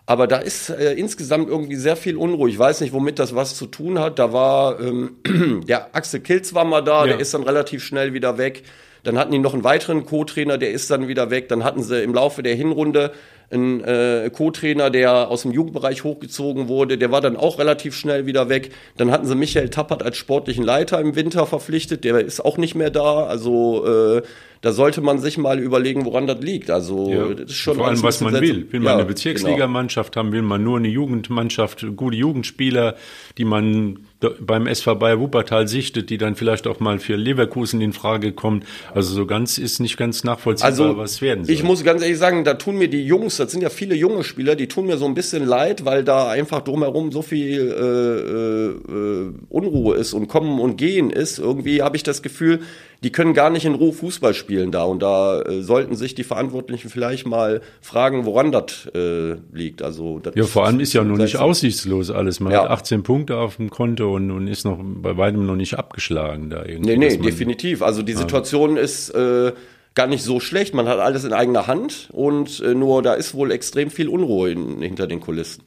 [0.07, 2.49] Aber da ist äh, insgesamt irgendwie sehr viel Unruhe.
[2.49, 4.21] Ich weiß nicht, womit das was zu tun hat.
[4.21, 5.17] Da war ähm,
[5.69, 7.13] der Axel Kilz war mal da, ja.
[7.13, 8.63] der ist dann relativ schnell wieder weg.
[9.07, 11.49] Dann hatten die noch einen weiteren Co-Trainer, der ist dann wieder weg.
[11.49, 13.13] Dann hatten sie im Laufe der Hinrunde
[13.51, 18.27] einen äh, Co-Trainer, der aus dem Jugendbereich hochgezogen wurde, der war dann auch relativ schnell
[18.27, 18.73] wieder weg.
[18.97, 22.75] Dann hatten sie Michael Tappert als sportlichen Leiter im Winter verpflichtet, der ist auch nicht
[22.75, 23.27] mehr da.
[23.27, 24.23] Also äh,
[24.63, 26.71] da sollte man sich mal überlegen, woran das liegt.
[26.71, 28.67] Also ja, das ist schon vor allem, was man will.
[28.73, 30.25] Will man ja, eine Bezirksligamannschaft genau.
[30.25, 32.97] haben, will man nur eine Jugendmannschaft, gute Jugendspieler,
[33.39, 34.01] die man
[34.41, 38.65] beim SV Bayer Wuppertal sichtet, die dann vielleicht auch mal für Leverkusen in Frage kommen.
[38.95, 41.55] Also so ganz ist nicht ganz nachvollziehbar, also, was werden soll.
[41.55, 44.25] Ich muss ganz ehrlich sagen, da tun mir die Jungs, das sind ja viele junge
[44.25, 48.93] Spieler, die tun mir so ein bisschen leid, weil da einfach drumherum so viel äh,
[48.93, 51.39] äh, Unruhe ist und Kommen und Gehen ist.
[51.39, 52.61] Irgendwie habe ich das Gefühl,
[53.03, 54.85] die können gar nicht in Ruhe Fußball spielen da.
[54.85, 59.83] Und da äh, sollten sich die Verantwortlichen vielleicht mal fragen, woran das äh, liegt.
[59.83, 62.41] Also ja, vor allem ist ja noch nicht aussichtslos alles.
[62.41, 62.63] Man ja.
[62.63, 66.51] hat 18 Punkte auf dem Konto und, und ist noch bei weitem noch nicht abgeschlagen
[66.51, 66.97] da irgendwie.
[66.97, 67.83] Nee, nee, definitiv.
[67.83, 69.53] Also die Situation ist äh,
[69.95, 70.75] gar nicht so schlecht.
[70.75, 74.51] Man hat alles in eigener Hand und äh, nur da ist wohl extrem viel Unruhe
[74.51, 75.65] in, hinter den Kulissen.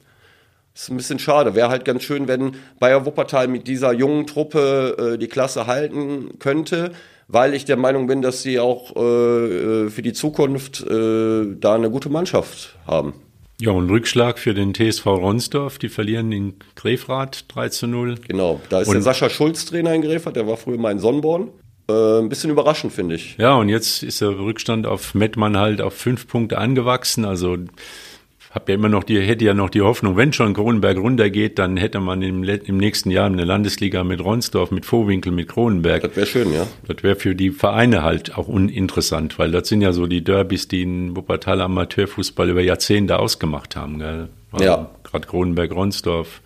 [0.80, 1.54] Das ist ein bisschen schade.
[1.54, 6.38] Wäre halt ganz schön, wenn Bayer Wuppertal mit dieser jungen Truppe äh, die Klasse halten
[6.38, 6.92] könnte
[7.32, 11.76] weil ich der Meinung bin, dass sie auch äh, äh, für die Zukunft äh, da
[11.76, 13.14] eine gute Mannschaft haben.
[13.60, 15.78] Ja, und Rückschlag für den TSV Ronsdorf.
[15.78, 18.16] Die verlieren in Grefrath 3 zu 0.
[18.26, 20.98] Genau, da ist und der Sascha Schulz Trainer in Grefrath, der war früher mal in
[20.98, 21.50] Sonnborn.
[21.88, 23.36] Äh, ein bisschen überraschend, finde ich.
[23.38, 27.24] Ja, und jetzt ist der Rückstand auf Mettmann halt auf fünf Punkte angewachsen.
[27.24, 27.58] Also
[28.50, 31.76] habe ja immer noch die, hätte ja noch die Hoffnung, wenn schon Kronenberg runtergeht, dann
[31.76, 36.02] hätte man im, im nächsten Jahr eine Landesliga mit Ronsdorf, mit Vorwinkel, mit Kronenberg.
[36.02, 36.66] Das wäre schön, ja.
[36.86, 40.66] Das wäre für die Vereine halt auch uninteressant, weil das sind ja so die Derbys,
[40.66, 44.00] die in Wuppertal Amateurfußball über Jahrzehnte ausgemacht haben.
[44.00, 44.28] Gell?
[44.50, 44.90] Also ja.
[45.04, 46.42] Gerade Kronenberg, Ronsdorf.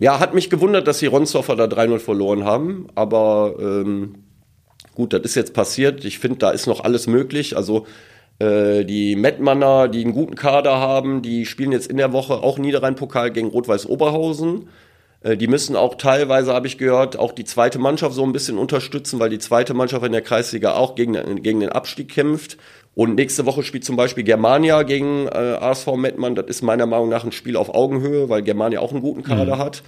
[0.00, 4.16] Ja, hat mich gewundert, dass die Ronsdorfer da 3-0 verloren haben, aber ähm,
[4.94, 6.04] gut, das ist jetzt passiert.
[6.04, 7.56] Ich finde, da ist noch alles möglich.
[7.56, 7.86] Also
[8.38, 12.58] äh, die Mettmanner, die einen guten Kader haben, die spielen jetzt in der Woche auch
[12.58, 14.68] Niederrhein-Pokal gegen Rot-Weiß Oberhausen.
[15.22, 18.58] Äh, die müssen auch teilweise, habe ich gehört, auch die zweite Mannschaft so ein bisschen
[18.58, 22.58] unterstützen, weil die zweite Mannschaft in der Kreisliga auch gegen, gegen den Abstieg kämpft.
[22.94, 26.34] Und nächste Woche spielt zum Beispiel Germania gegen äh, ASV Mettmann.
[26.34, 29.56] Das ist meiner Meinung nach ein Spiel auf Augenhöhe, weil Germania auch einen guten Kader
[29.56, 29.60] mhm.
[29.60, 29.82] hat.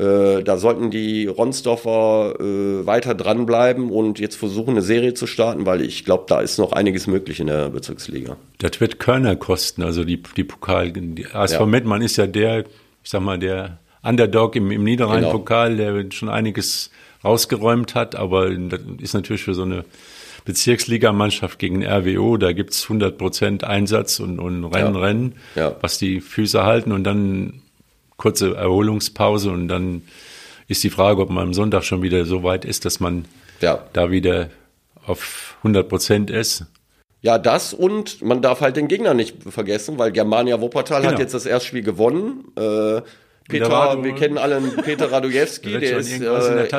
[0.00, 5.66] Äh, da sollten die Ronsdorfer äh, weiter dranbleiben und jetzt versuchen, eine Serie zu starten,
[5.66, 8.36] weil ich glaube, da ist noch einiges möglich in der Bezirksliga.
[8.58, 10.90] Das wird Körner kosten, also die, die Pokal.
[10.92, 11.66] Die ASV ja.
[11.66, 15.92] Mettmann ist ja der, ich sag mal, der Underdog im, im Niederrhein-Pokal, genau.
[15.92, 16.90] der schon einiges
[17.22, 19.84] rausgeräumt hat, aber das ist natürlich für so eine
[20.46, 25.00] Bezirksligamannschaft gegen RWO, da gibt's 100 Prozent Einsatz und, und Rennen, ja.
[25.00, 25.76] Rennen, ja.
[25.82, 27.60] was die Füße halten und dann
[28.20, 30.02] kurze Erholungspause und dann
[30.68, 33.24] ist die Frage, ob man am Sonntag schon wieder so weit ist, dass man
[33.60, 33.82] ja.
[33.94, 34.50] da wieder
[35.06, 36.66] auf 100 Prozent ist.
[37.22, 41.12] Ja, das und man darf halt den Gegner nicht vergessen, weil Germania Wuppertal genau.
[41.12, 42.44] hat jetzt das Erstspiel gewonnen.
[42.56, 43.00] Äh,
[43.48, 46.18] Peter, wir kennen alle Peter Radujewski, der ist äh,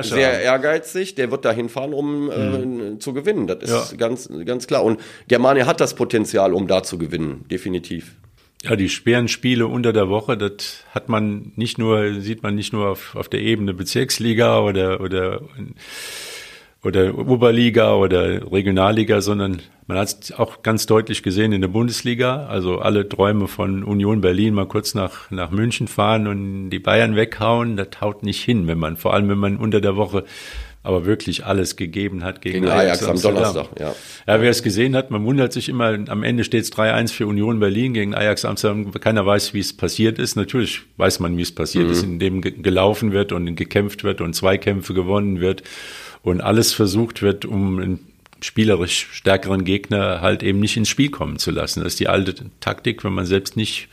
[0.03, 0.41] sehr haben.
[0.41, 2.95] ehrgeizig, der wird da hinfahren, um mhm.
[2.95, 3.47] äh, zu gewinnen.
[3.47, 3.97] Das ist ja.
[3.97, 4.83] ganz, ganz klar.
[4.83, 8.15] Und Germania hat das Potenzial, um da zu gewinnen, definitiv.
[8.63, 12.73] Ja, die schweren Spiele unter der Woche, das hat man nicht nur, sieht man nicht
[12.73, 15.41] nur auf, auf der Ebene Bezirksliga oder, oder
[16.83, 22.47] oder Oberliga oder Regionalliga, sondern man hat es auch ganz deutlich gesehen in der Bundesliga.
[22.47, 27.15] Also alle Träume von Union Berlin mal kurz nach, nach München fahren und die Bayern
[27.15, 30.23] weghauen, das haut nicht hin, wenn man, vor allem wenn man unter der Woche
[30.83, 33.79] aber wirklich alles gegeben hat gegen, gegen Ajax, Ajax am Donnerstag.
[33.79, 33.95] Ja.
[34.27, 37.27] ja, wer es gesehen hat, man wundert sich immer, am Ende steht es 3-1 für
[37.27, 38.91] Union Berlin gegen Ajax Amsterdam.
[38.91, 40.35] Keiner weiß, wie es passiert ist.
[40.35, 41.91] Natürlich weiß man, wie es passiert mhm.
[41.91, 45.63] ist, indem gelaufen wird und gekämpft wird und Zweikämpfe gewonnen wird
[46.23, 47.99] und alles versucht wird, um einen
[48.41, 51.81] spielerisch stärkeren Gegner halt eben nicht ins Spiel kommen zu lassen.
[51.83, 53.87] Das ist die alte Taktik, wenn man selbst nicht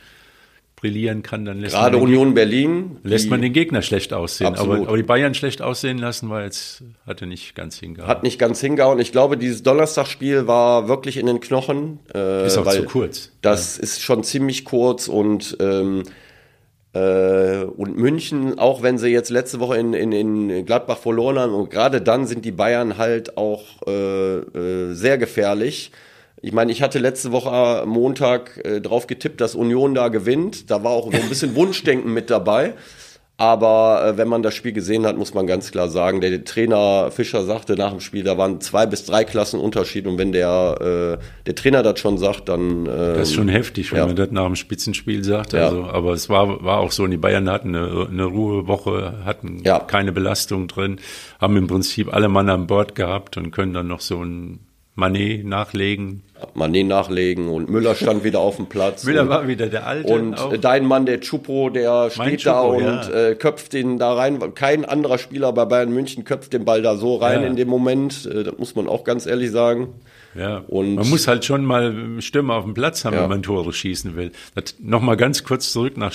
[0.80, 4.54] brillieren kann, dann lässt Gerade man Union Berlin lässt man den Gegner schlecht aussehen.
[4.54, 8.08] Aber, aber, die Bayern schlecht aussehen lassen, war jetzt hatte nicht ganz hingehauen.
[8.08, 8.98] Hat nicht ganz hingehauen.
[8.98, 12.00] Ich glaube, dieses Donnerstagspiel war wirklich in den Knochen.
[12.14, 13.32] Äh, ist auch zu kurz.
[13.42, 13.82] Das ja.
[13.82, 16.04] ist schon ziemlich kurz und ähm,
[16.94, 21.54] äh, und München, auch wenn sie jetzt letzte Woche in, in, in Gladbach verloren haben,
[21.54, 25.92] und gerade dann sind die Bayern halt auch äh, äh, sehr gefährlich.
[26.40, 30.70] Ich meine, ich hatte letzte Woche Montag äh, drauf getippt, dass Union da gewinnt.
[30.70, 32.74] Da war auch so ein bisschen Wunschdenken mit dabei.
[33.40, 37.12] Aber äh, wenn man das Spiel gesehen hat, muss man ganz klar sagen, der, Trainer
[37.12, 40.09] Fischer sagte nach dem Spiel, da waren zwei bis drei Klassen Unterschied.
[40.09, 42.87] Und wenn der, äh, der Trainer das schon sagt, dann.
[42.87, 44.07] Äh, das ist schon heftig, wenn ja.
[44.07, 45.55] man das nach dem Spitzenspiel sagt.
[45.55, 45.90] Also, ja.
[45.90, 49.79] Aber es war, war auch so, die Bayern hatten eine, eine Ruhewoche, hatten ja.
[49.79, 50.98] keine Belastung drin,
[51.40, 55.46] haben im Prinzip alle Mann an Bord gehabt und können dann noch so ein Manet
[55.46, 56.24] nachlegen.
[56.55, 59.05] Manet nachlegen und Müller stand wieder auf dem Platz.
[59.05, 60.12] Müller und, war wieder der Alte.
[60.12, 60.57] Und auch.
[60.57, 63.29] dein Mann, der Chupo, der steht Chupo, da und ja.
[63.29, 64.55] äh, köpft den da rein.
[64.55, 67.46] Kein anderer Spieler bei Bayern München köpft den Ball da so rein ja.
[67.46, 68.27] in dem Moment.
[68.27, 69.94] Äh, das muss man auch ganz ehrlich sagen.
[70.35, 73.22] Ja, und man muss halt schon mal Stürmer auf dem Platz haben, ja.
[73.22, 74.31] wenn man Tore schießen will.
[74.79, 76.12] Nochmal ganz kurz zurück nach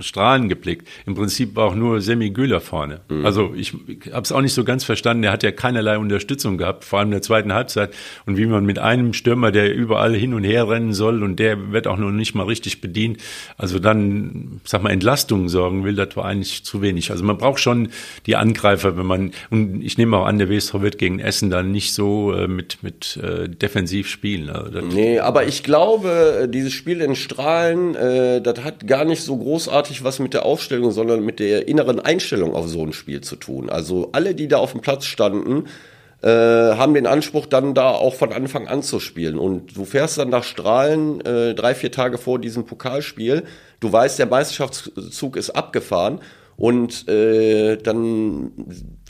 [0.00, 0.86] Strahlen geblickt.
[1.06, 3.00] Im Prinzip war auch nur Semi Güler vorne.
[3.08, 3.24] Mhm.
[3.24, 5.24] Also ich, ich habe es auch nicht so ganz verstanden.
[5.24, 7.94] Er hat ja keinerlei Unterstützung gehabt, vor allem in der zweiten Halbzeit.
[8.26, 11.72] Und wie man mit einem Stürmer, der überall hin und her rennen soll und der
[11.72, 13.18] wird auch noch nicht mal richtig bedient,
[13.56, 17.10] also dann, sag mal, Entlastung sorgen will, das war eigentlich zu wenig.
[17.10, 17.88] Also man braucht schon
[18.26, 21.70] die Angreifer, wenn man, und ich nehme auch an, der WSV wird gegen Essen dann
[21.70, 24.50] nicht so äh, mit, mit äh, defensiv spielen.
[24.50, 29.36] Also nee, aber ich glaube, dieses Spiel in Strahlen, äh, das hat gar nicht so
[29.36, 33.36] großartig was mit der Aufstellung, sondern mit der inneren Einstellung auf so ein Spiel zu
[33.36, 33.70] tun.
[33.70, 35.64] Also alle, die da auf dem Platz standen,
[36.22, 39.38] äh, haben den Anspruch, dann da auch von Anfang an zu spielen.
[39.38, 43.44] Und du fährst dann nach Strahlen äh, drei, vier Tage vor diesem Pokalspiel.
[43.80, 46.20] Du weißt, der Meisterschaftszug ist abgefahren.
[46.56, 48.50] Und äh, dann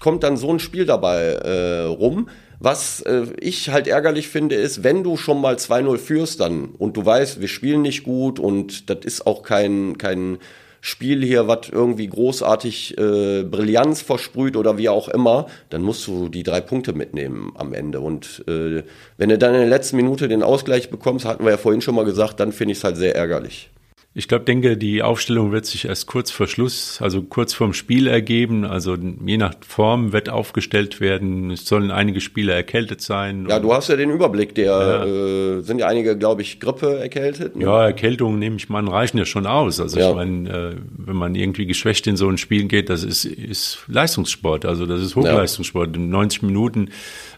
[0.00, 2.28] kommt dann so ein Spiel dabei äh, rum
[2.60, 6.96] was äh, ich halt ärgerlich finde, ist, wenn du schon mal 2-0 führst dann und
[6.96, 10.38] du weißt, wir spielen nicht gut und das ist auch kein, kein
[10.80, 16.28] Spiel hier, was irgendwie großartig äh, Brillanz versprüht oder wie auch immer, dann musst du
[16.28, 18.00] die drei Punkte mitnehmen am Ende.
[18.00, 18.82] Und äh,
[19.16, 21.94] wenn du dann in der letzten Minute den Ausgleich bekommst, hatten wir ja vorhin schon
[21.94, 23.70] mal gesagt, dann finde ich es halt sehr ärgerlich.
[24.14, 28.08] Ich glaube, denke, die Aufstellung wird sich erst kurz vor Schluss, also kurz vorm Spiel
[28.08, 28.64] ergeben.
[28.64, 31.50] Also je nach Form wird aufgestellt werden.
[31.52, 33.46] Es sollen einige Spieler erkältet sein.
[33.48, 34.54] Ja, du hast ja den Überblick.
[34.54, 35.04] Der ja.
[35.04, 37.54] äh, sind ja einige, glaube ich, Grippe erkältet.
[37.54, 37.64] Ne?
[37.64, 39.78] Ja, Erkältungen nehme ich mal reichen ja schon aus.
[39.78, 40.08] Also ja.
[40.08, 43.84] ich meine, äh, wenn man irgendwie geschwächt in so ein Spiel geht, das ist, ist
[43.88, 44.64] Leistungssport.
[44.64, 45.94] Also das ist Hochleistungssport.
[45.94, 46.90] In 90 Minuten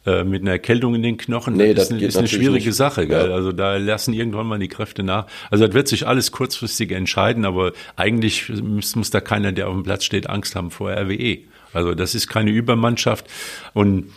[0.06, 2.66] äh, mit einer Erkältung in den Knochen, nee, das, das ist, eine, ist eine schwierige
[2.66, 2.76] nicht.
[2.76, 3.06] Sache.
[3.06, 3.28] Gell?
[3.28, 3.34] Ja.
[3.34, 5.26] Also da lassen irgendwann mal die Kräfte nach.
[5.50, 9.74] Also das wird sich alles kurzfristig entscheiden, aber eigentlich muss, muss da keiner, der auf
[9.74, 11.38] dem Platz steht, Angst haben vor RWE.
[11.72, 13.26] Also das ist keine Übermannschaft
[13.74, 14.10] und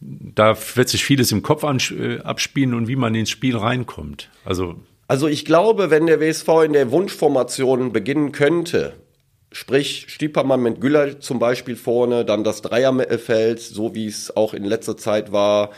[0.00, 4.30] da wird sich vieles im Kopf äh, abspielen und wie man ins Spiel reinkommt.
[4.44, 4.76] Also
[5.08, 8.94] also ich glaube, wenn der WSV in der Wunschformation beginnen könnte,
[9.56, 14.64] Sprich, Stiepermann mit Güller zum Beispiel vorne, dann das Dreierfeld, so wie es auch in
[14.64, 15.70] letzter Zeit war,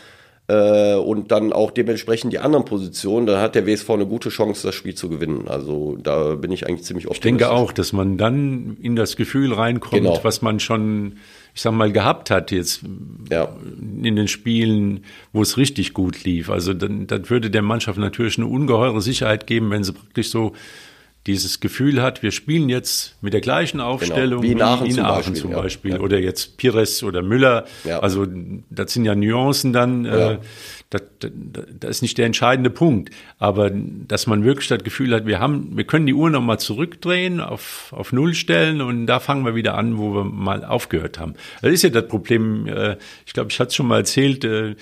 [0.49, 4.67] äh, und dann auch dementsprechend die anderen Positionen, dann hat der WSV eine gute Chance,
[4.67, 5.47] das Spiel zu gewinnen.
[5.47, 7.31] Also da bin ich eigentlich ziemlich optimistisch.
[7.31, 10.19] Ich denke auch, dass man dann in das Gefühl reinkommt, genau.
[10.25, 11.19] was man schon,
[11.55, 12.81] ich sag mal, gehabt hat jetzt
[13.31, 13.49] ja.
[14.03, 16.51] in den Spielen, wo es richtig gut lief.
[16.51, 20.53] Also dann, dann würde der Mannschaft natürlich eine ungeheure Sicherheit geben, wenn sie praktisch so
[21.29, 23.91] dieses Gefühl hat, wir spielen jetzt mit der gleichen genau.
[23.91, 24.43] Aufstellung genau.
[24.43, 25.93] wie in Aachen, wie in zum Aachen Beispiel, zum Beispiel.
[25.93, 26.01] Ja.
[26.01, 27.67] oder jetzt Pires oder Müller.
[27.85, 28.01] Ja.
[28.01, 28.27] Also
[28.71, 30.05] das sind ja Nuancen dann.
[30.05, 30.33] Ja.
[30.33, 30.39] Äh,
[30.91, 31.31] das, das,
[31.79, 33.11] das ist nicht der entscheidende Punkt.
[33.39, 37.41] Aber dass man wirklich das Gefühl hat, wir haben, wir können die Uhr nochmal zurückdrehen,
[37.41, 41.35] auf, auf Null stellen und da fangen wir wieder an, wo wir mal aufgehört haben.
[41.61, 42.67] Das ist ja das Problem.
[42.67, 44.45] Äh, ich glaube, ich hatte es schon mal erzählt.
[44.45, 44.77] Äh,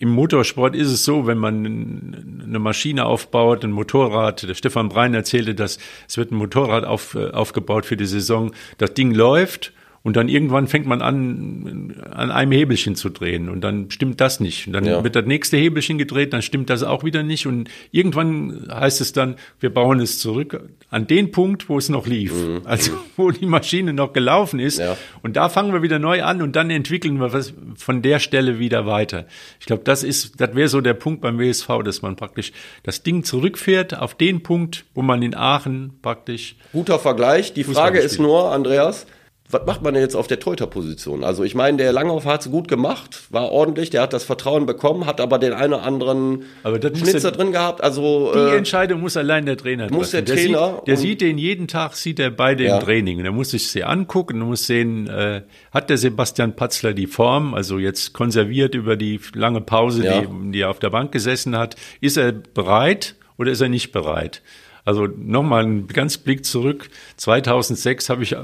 [0.00, 5.12] im Motorsport ist es so, wenn man eine Maschine aufbaut, ein Motorrad, der Stefan Brein
[5.12, 9.74] erzählte, dass es wird ein Motorrad auf, äh, aufgebaut für die Saison, das Ding läuft
[10.02, 14.40] und dann irgendwann fängt man an, an einem Hebelchen zu drehen und dann stimmt das
[14.40, 14.66] nicht.
[14.66, 15.04] Und dann ja.
[15.04, 17.46] wird das nächste Hebelchen gedreht, dann stimmt das auch wieder nicht.
[17.46, 22.06] Und irgendwann heißt es dann, wir bauen es zurück an den Punkt, wo es noch
[22.06, 22.32] lief.
[22.32, 22.62] Mhm.
[22.64, 24.78] Also wo die Maschine noch gelaufen ist.
[24.78, 24.96] Ja.
[25.22, 28.58] Und da fangen wir wieder neu an und dann entwickeln wir was von der Stelle
[28.58, 29.26] wieder weiter.
[29.60, 32.52] Ich glaube, das ist, das wäre so der Punkt beim WSV, dass man praktisch
[32.84, 36.56] das Ding zurückfährt auf den Punkt, wo man in Aachen praktisch.
[36.72, 37.52] Guter Vergleich.
[37.52, 39.06] Die Frage ist nur, Andreas,
[39.50, 41.24] was macht man denn jetzt auf der Torhüterposition?
[41.24, 44.66] Also ich meine, der Langhoff hat es gut gemacht, war ordentlich, der hat das Vertrauen
[44.66, 47.82] bekommen, hat aber den einen oder anderen Schnitzer drin gehabt.
[47.82, 49.96] Also die äh, Entscheidung muss allein der Trainer treffen.
[49.96, 50.74] Muss der, der Trainer.
[50.76, 52.76] Sieht, der sieht den jeden Tag, sieht er beide ja.
[52.76, 53.22] im Training.
[53.22, 57.78] Der muss sich sie angucken, muss sehen, äh, hat der Sebastian Patzler die Form, also
[57.78, 60.20] jetzt konserviert über die lange Pause, ja.
[60.20, 61.76] die, die er auf der Bank gesessen hat.
[62.00, 64.42] Ist er bereit oder ist er nicht bereit?
[64.84, 66.88] Also nochmal ein ganz Blick zurück.
[67.16, 68.36] 2006 habe ich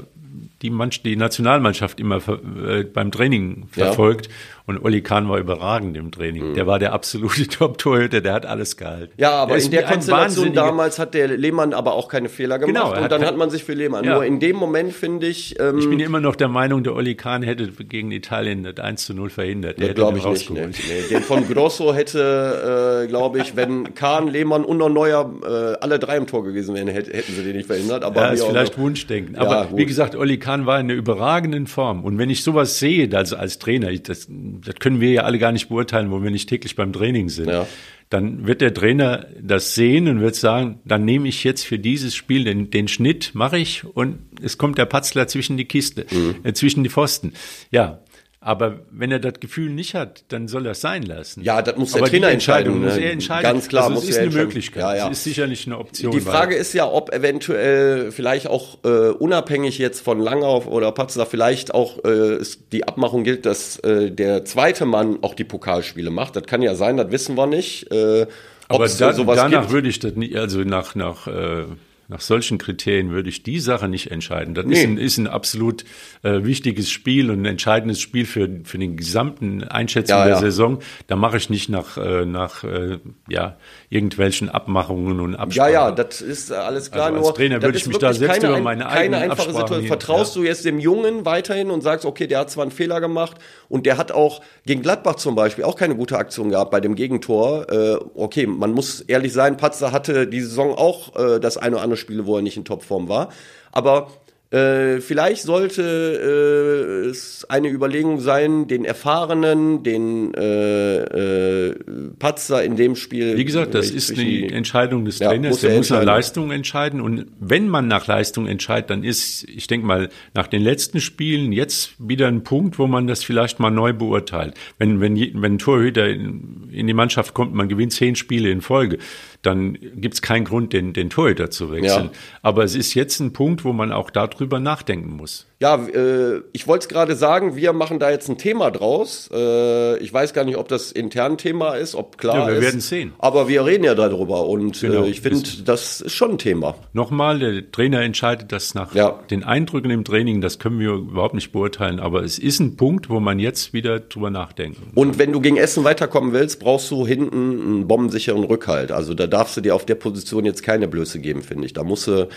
[0.61, 4.27] die, Mannschaft, die Nationalmannschaft immer äh, beim Training verfolgt.
[4.27, 4.33] Ja.
[4.67, 6.49] Und Olli Kahn war überragend im Training.
[6.49, 6.53] Mhm.
[6.53, 9.13] Der war der absolute Top-Torhüter, der hat alles gehalten.
[9.15, 12.75] Ja, aber der in der Konstellation damals hat der Lehmann aber auch keine Fehler gemacht.
[12.75, 14.03] Genau, und dann hat man sich für Lehmann.
[14.03, 14.15] Ja.
[14.15, 15.57] Nur in dem Moment finde ich.
[15.57, 19.05] Ähm, ich bin immer noch der Meinung, der Olli Kahn hätte gegen Italien das 1
[19.05, 19.79] zu 0 verhindert.
[19.79, 20.49] Der glaube ich nicht.
[20.49, 21.07] Nee, nee.
[21.11, 25.97] Den von Grosso hätte, äh, glaube ich, wenn Kahn, Lehmann und noch Neuer äh, alle
[25.97, 28.03] drei im Tor gewesen wären, hätten sie den nicht verhindert.
[28.03, 28.77] Aber ja, ist vielleicht.
[28.77, 29.37] Wunschdenken.
[29.37, 32.03] Aber ja, wie gesagt, Olli Kahn war in einer überragenden Form.
[32.03, 35.39] Und wenn ich sowas sehe, also als Trainer, ich, das, das können wir ja alle
[35.39, 37.49] gar nicht beurteilen, wo wir nicht täglich beim Training sind.
[37.49, 37.65] Ja.
[38.09, 42.15] Dann wird der Trainer das sehen und wird sagen, dann nehme ich jetzt für dieses
[42.15, 46.35] Spiel den, den Schnitt, mache ich und es kommt der Patzler zwischen die Kiste, mhm.
[46.43, 47.33] äh, zwischen die Pfosten.
[47.71, 47.99] Ja,
[48.47, 51.43] aber wenn er das Gefühl nicht hat, dann soll er es sein lassen.
[51.43, 52.81] Ja, das muss der Aber Trainer entscheiden.
[52.81, 53.43] Muss er entscheiden.
[53.43, 54.81] Ganz klar, also muss es ist eine Möglichkeit.
[54.81, 55.09] Ja, ja.
[55.09, 56.13] Es ist sicherlich eine Option.
[56.13, 61.25] Die Frage ist ja, ob eventuell vielleicht auch äh, unabhängig jetzt von Langauf oder Patzer
[61.25, 62.39] vielleicht auch äh,
[62.71, 66.37] die Abmachung gilt, dass äh, der zweite Mann auch die Pokalspiele macht.
[66.37, 67.91] Das kann ja sein, das wissen wir nicht.
[67.91, 68.27] Äh,
[68.69, 69.71] Aber da, danach gibt.
[69.71, 71.65] würde ich das nicht, also nach nach äh,
[72.09, 74.55] nach solchen Kriterien würde ich die Sache nicht entscheiden.
[74.55, 74.75] Das nee.
[74.75, 75.83] ist, ein, ist ein absolut
[76.23, 80.39] äh, wichtiges Spiel und ein entscheidendes Spiel für, für den gesamten Einschätzung ja, der ja.
[80.39, 80.79] Saison.
[81.07, 83.57] Da mache ich nicht nach, äh, nach äh, ja,
[83.89, 85.73] irgendwelchen Abmachungen und Absprachen.
[85.73, 87.07] Ja, ja, das ist alles klar.
[87.07, 89.87] Also als Trainer würde ich mich da selbst keine, über meine keine einfache Situation.
[89.87, 90.41] Vertraust ja.
[90.41, 93.35] du jetzt dem Jungen weiterhin und sagst, okay, der hat zwar einen Fehler gemacht
[93.67, 96.95] und der hat auch gegen Gladbach zum Beispiel auch keine gute Aktion gehabt bei dem
[96.95, 97.69] Gegentor.
[97.69, 101.83] Äh, okay, man muss ehrlich sein, Patzer hatte die Saison auch äh, das eine oder
[101.83, 103.29] andere Spiele, wo er nicht in Topform war.
[103.71, 104.07] Aber
[104.49, 111.75] äh, vielleicht sollte äh, es eine Überlegung sein, den erfahrenen, den äh, äh,
[112.17, 113.35] Patzer in dem Spiel.
[113.35, 115.43] Wie gesagt, das ist die Entscheidung des Trainers.
[115.43, 117.01] Ja, muss der muss nach Leistung entscheiden.
[117.01, 121.51] Und wenn man nach Leistung entscheidet, dann ist, ich denke mal, nach den letzten Spielen
[121.51, 124.53] jetzt wieder ein Punkt, wo man das vielleicht mal neu beurteilt.
[124.77, 128.61] Wenn wenn wenn ein Torhüter in, in die Mannschaft kommt, man gewinnt zehn Spiele in
[128.61, 128.97] Folge,
[129.41, 132.05] dann gibt es keinen Grund, den, den Torhüter zu wechseln.
[132.05, 132.19] Ja.
[132.41, 135.46] Aber es ist jetzt ein Punkt, wo man auch darüber nachdenken muss.
[135.59, 139.27] Ja, äh, ich wollte es gerade sagen, wir machen da jetzt ein Thema draus.
[139.33, 142.47] Äh, ich weiß gar nicht, ob das intern Thema ist, ob klar ist.
[142.47, 143.13] Ja, wir werden sehen.
[143.17, 145.05] Aber wir reden ja darüber und genau.
[145.05, 146.75] äh, ich finde, das ist schon ein Thema.
[146.93, 149.19] Nochmal, der Trainer entscheidet das nach ja.
[149.31, 153.09] den Eindrücken im Training, das können wir überhaupt nicht beurteilen, aber es ist ein Punkt,
[153.09, 157.07] wo man jetzt wieder drüber nachdenken Und wenn du gegen Essen weiterkommen willst, brauchst du
[157.07, 158.91] hinten einen bombensicheren Rückhalt.
[158.91, 161.73] Also da darfst du dir auf der Position jetzt keine Blöße geben, finde ich.
[161.73, 162.27] Da musst du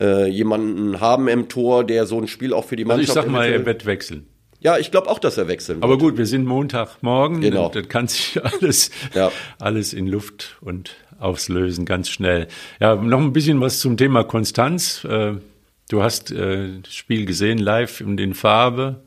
[0.00, 3.10] äh, jemanden haben im Tor, der so ein Spiel auch für die Mannschaft.
[3.10, 4.26] Also ich sag mal, er wird wechseln.
[4.60, 5.84] Ja, ich glaube auch, dass er wechseln wird.
[5.84, 7.40] Aber gut, wir sind Montagmorgen.
[7.40, 7.68] Genau.
[7.68, 9.30] Das kann sich alles, ja.
[9.58, 12.48] alles in Luft und auflösen, ganz schnell.
[12.80, 15.04] Ja, noch ein bisschen was zum Thema Konstanz.
[15.04, 15.34] Äh,
[15.88, 19.02] du hast äh, das Spiel gesehen, live in den Farbe.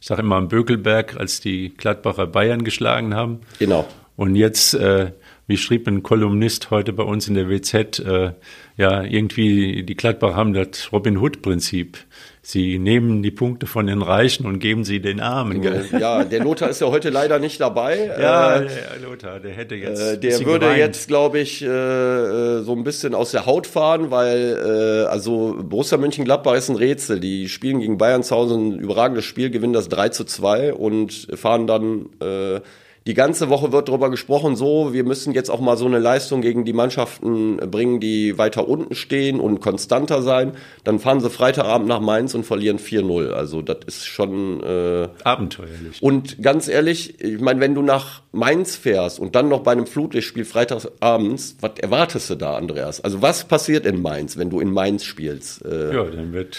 [0.00, 3.40] Ich sage immer am Bökelberg, als die Gladbacher Bayern geschlagen haben.
[3.58, 3.88] Genau.
[4.16, 5.12] Und jetzt, äh,
[5.48, 8.32] wie schrieb ein Kolumnist heute bei uns in der WZ, äh,
[8.76, 11.96] ja, irgendwie die Gladbach haben das Robin Hood-Prinzip.
[12.42, 15.62] Sie nehmen die Punkte von den Reichen und geben sie den Armen.
[15.62, 15.86] Gell?
[15.98, 18.10] Ja, der Lothar ist ja heute leider nicht dabei.
[18.18, 20.00] Ja, äh, der Lothar, der hätte jetzt.
[20.00, 20.78] Äh, der würde geweint.
[20.78, 25.56] jetzt, glaube ich, äh, äh, so ein bisschen aus der Haut fahren, weil äh, also
[25.62, 27.20] Borussia Mönchengladbach ist ein Rätsel.
[27.20, 31.28] Die spielen gegen Bayern zu Hause ein überragendes Spiel, gewinnen das 3 zu 2 und
[31.34, 32.60] fahren dann äh,
[33.08, 36.42] die ganze Woche wird darüber gesprochen, so, wir müssen jetzt auch mal so eine Leistung
[36.42, 40.52] gegen die Mannschaften bringen, die weiter unten stehen und konstanter sein.
[40.84, 43.30] Dann fahren sie Freitagabend nach Mainz und verlieren 4-0.
[43.30, 46.02] Also das ist schon äh, abenteuerlich.
[46.02, 49.86] Und ganz ehrlich, ich meine, wenn du nach Mainz fährst und dann noch bei einem
[49.86, 53.00] Flutlichtspiel freitagsabends, was erwartest du da, Andreas?
[53.00, 55.64] Also was passiert in Mainz, wenn du in Mainz spielst?
[55.64, 56.58] Äh, ja, dann wird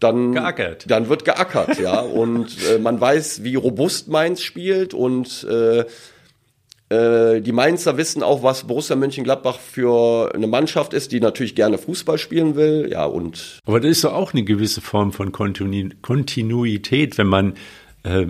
[0.00, 0.90] dann, geackert.
[0.90, 2.00] dann wird geackert, ja.
[2.00, 5.84] Und äh, man weiß, wie robust Mainz spielt und äh,
[6.90, 11.78] äh, die Mainzer wissen auch, was Borussia Mönchengladbach für eine Mannschaft ist, die natürlich gerne
[11.78, 13.60] Fußball spielen will, ja und.
[13.64, 17.54] Aber das ist doch auch eine gewisse Form von Kontinuität, wenn man
[18.02, 18.26] äh,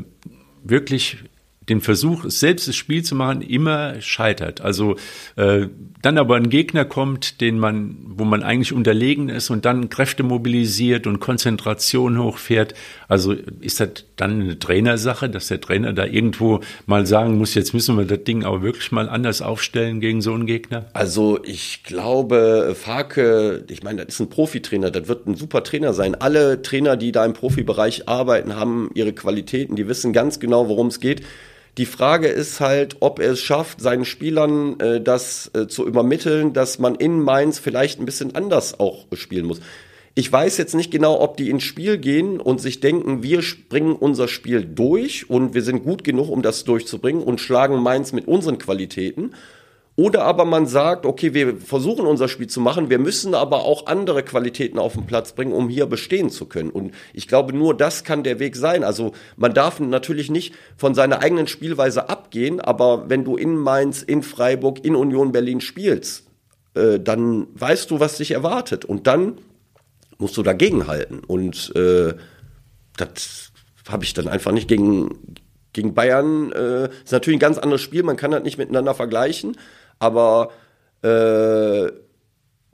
[0.62, 1.18] wirklich
[1.68, 4.60] den Versuch, selbst das Spiel zu machen, immer scheitert.
[4.60, 4.96] Also
[5.36, 5.68] äh,
[6.02, 10.22] dann aber ein Gegner kommt, den man, wo man eigentlich unterlegen ist und dann Kräfte
[10.22, 12.74] mobilisiert und Konzentration hochfährt.
[13.08, 17.72] Also ist das dann eine Trainersache, dass der Trainer da irgendwo mal sagen muss, jetzt
[17.72, 20.86] müssen wir das Ding aber wirklich mal anders aufstellen gegen so einen Gegner?
[20.92, 25.94] Also ich glaube, Farke, ich meine, das ist ein Profitrainer, das wird ein super Trainer
[25.94, 26.14] sein.
[26.14, 30.88] Alle Trainer, die da im Profibereich arbeiten, haben ihre Qualitäten, die wissen ganz genau, worum
[30.88, 31.22] es geht.
[31.76, 36.52] Die Frage ist halt, ob er es schafft, seinen Spielern äh, das äh, zu übermitteln,
[36.52, 39.60] dass man in Mainz vielleicht ein bisschen anders auch spielen muss.
[40.16, 43.96] Ich weiß jetzt nicht genau, ob die ins Spiel gehen und sich denken, wir bringen
[43.96, 48.28] unser Spiel durch und wir sind gut genug, um das durchzubringen und schlagen Mainz mit
[48.28, 49.32] unseren Qualitäten.
[49.96, 53.86] Oder aber man sagt, okay, wir versuchen unser Spiel zu machen, wir müssen aber auch
[53.86, 56.70] andere Qualitäten auf den Platz bringen, um hier bestehen zu können.
[56.70, 58.82] Und ich glaube, nur das kann der Weg sein.
[58.82, 64.02] Also man darf natürlich nicht von seiner eigenen Spielweise abgehen, aber wenn du in Mainz,
[64.02, 66.24] in Freiburg, in Union Berlin spielst,
[66.74, 68.84] äh, dann weißt du, was dich erwartet.
[68.84, 69.38] Und dann
[70.18, 71.20] musst du dagegenhalten.
[71.20, 72.14] Und äh,
[72.96, 73.52] das
[73.88, 75.36] habe ich dann einfach nicht gegen,
[75.72, 76.50] gegen Bayern.
[76.50, 79.56] Äh, ist natürlich ein ganz anderes Spiel, man kann das nicht miteinander vergleichen.
[80.04, 80.50] Aber
[81.00, 81.90] äh,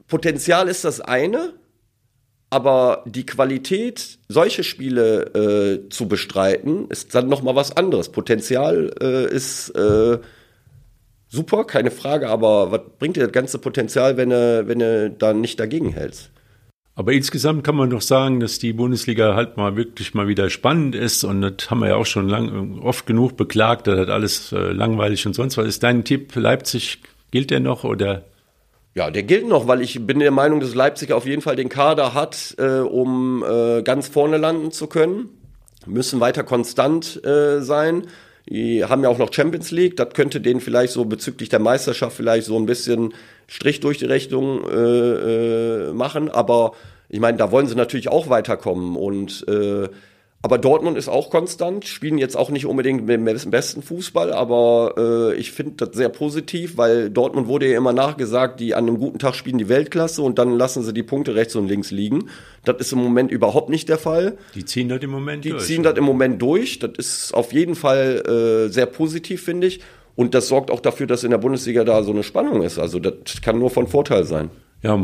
[0.08, 1.54] Potenzial ist das eine,
[2.50, 5.22] aber die Qualität, solche Spiele
[5.84, 8.08] äh, zu bestreiten, ist dann noch mal was anderes.
[8.10, 10.18] Potenzial äh, ist äh,
[11.28, 15.60] super, keine Frage, aber was bringt dir das ganze Potenzial, wenn du, wenn dann nicht
[15.60, 16.32] dagegen hältst?
[16.96, 20.96] Aber insgesamt kann man doch sagen, dass die Bundesliga halt mal wirklich mal wieder spannend
[20.96, 24.50] ist und das haben wir ja auch schon lang, oft genug beklagt, dass das alles
[24.50, 25.84] äh, langweilig und sonst was ist.
[25.84, 26.98] Dein Tipp, Leipzig
[27.30, 28.24] Gilt der noch oder?
[28.94, 31.68] Ja, der gilt noch, weil ich bin der Meinung, dass Leipzig auf jeden Fall den
[31.68, 35.28] Kader hat, äh, um äh, ganz vorne landen zu können.
[35.86, 38.08] Müssen weiter konstant äh, sein.
[38.48, 39.96] Die haben ja auch noch Champions League.
[39.96, 43.14] Das könnte denen vielleicht so bezüglich der Meisterschaft vielleicht so ein bisschen
[43.46, 46.28] Strich durch die Rechnung äh, äh, machen.
[46.28, 46.72] Aber
[47.08, 49.88] ich meine, da wollen sie natürlich auch weiterkommen und äh,
[50.42, 54.94] aber Dortmund ist auch konstant, spielen jetzt auch nicht unbedingt mit dem besten Fußball, aber
[54.96, 58.98] äh, ich finde das sehr positiv, weil Dortmund wurde ja immer nachgesagt, die an einem
[58.98, 62.30] guten Tag spielen die Weltklasse und dann lassen sie die Punkte rechts und links liegen.
[62.64, 64.38] Das ist im Moment überhaupt nicht der Fall.
[64.54, 65.62] Die ziehen das im Moment die durch.
[65.62, 66.78] Die ziehen das im Moment durch.
[66.78, 68.22] Das ist auf jeden Fall
[68.68, 69.80] äh, sehr positiv, finde ich.
[70.16, 72.78] Und das sorgt auch dafür, dass in der Bundesliga da so eine Spannung ist.
[72.78, 74.50] Also das kann nur von Vorteil sein.
[74.82, 74.98] Ja,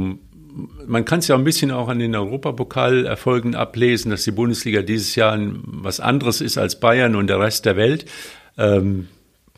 [0.86, 5.14] man kann es ja ein bisschen auch an den Europapokalerfolgen ablesen, dass die Bundesliga dieses
[5.14, 8.06] Jahr was anderes ist als Bayern und der Rest der Welt.
[8.56, 9.08] Ähm,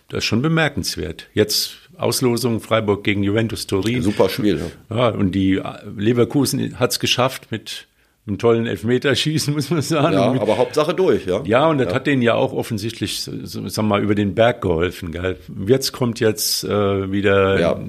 [0.09, 1.27] das ist schon bemerkenswert.
[1.35, 4.03] Jetzt Auslosung Freiburg gegen Juventus Turin.
[4.03, 4.61] Super Spiel.
[4.89, 5.61] Ja, ja und die
[5.97, 7.88] Leverkusen hat es geschafft mit
[8.29, 10.15] einem tollen Elfmeterschießen, muss man sagen.
[10.15, 11.43] Ja, aber Hauptsache durch, ja.
[11.45, 11.95] Ja, und das ja.
[11.95, 15.13] hat denen ja auch offensichtlich, sagen wir mal, über den Berg geholfen.
[15.13, 15.37] Gell?
[15.49, 17.81] Wirtz kommt jetzt äh, wieder, ja.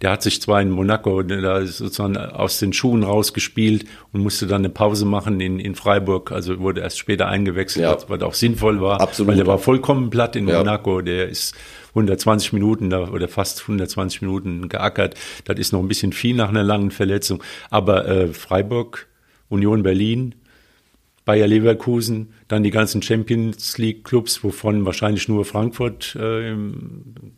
[0.00, 4.62] der hat sich zwar in Monaco da sozusagen aus den Schuhen rausgespielt und musste dann
[4.62, 7.96] eine Pause machen in, in Freiburg, also wurde erst später eingewechselt, ja.
[8.08, 9.30] was auch sinnvoll war, Absolut.
[9.30, 11.54] weil der war vollkommen platt in Monaco, der ist
[11.90, 15.14] 120 Minuten da, oder fast 120 Minuten geackert.
[15.44, 17.42] Das ist noch ein bisschen viel nach einer langen Verletzung.
[17.70, 19.08] Aber äh, Freiburg
[19.52, 20.34] Union Berlin.
[21.24, 26.54] Bayer Leverkusen, dann die ganzen Champions League Clubs, wovon wahrscheinlich nur Frankfurt äh,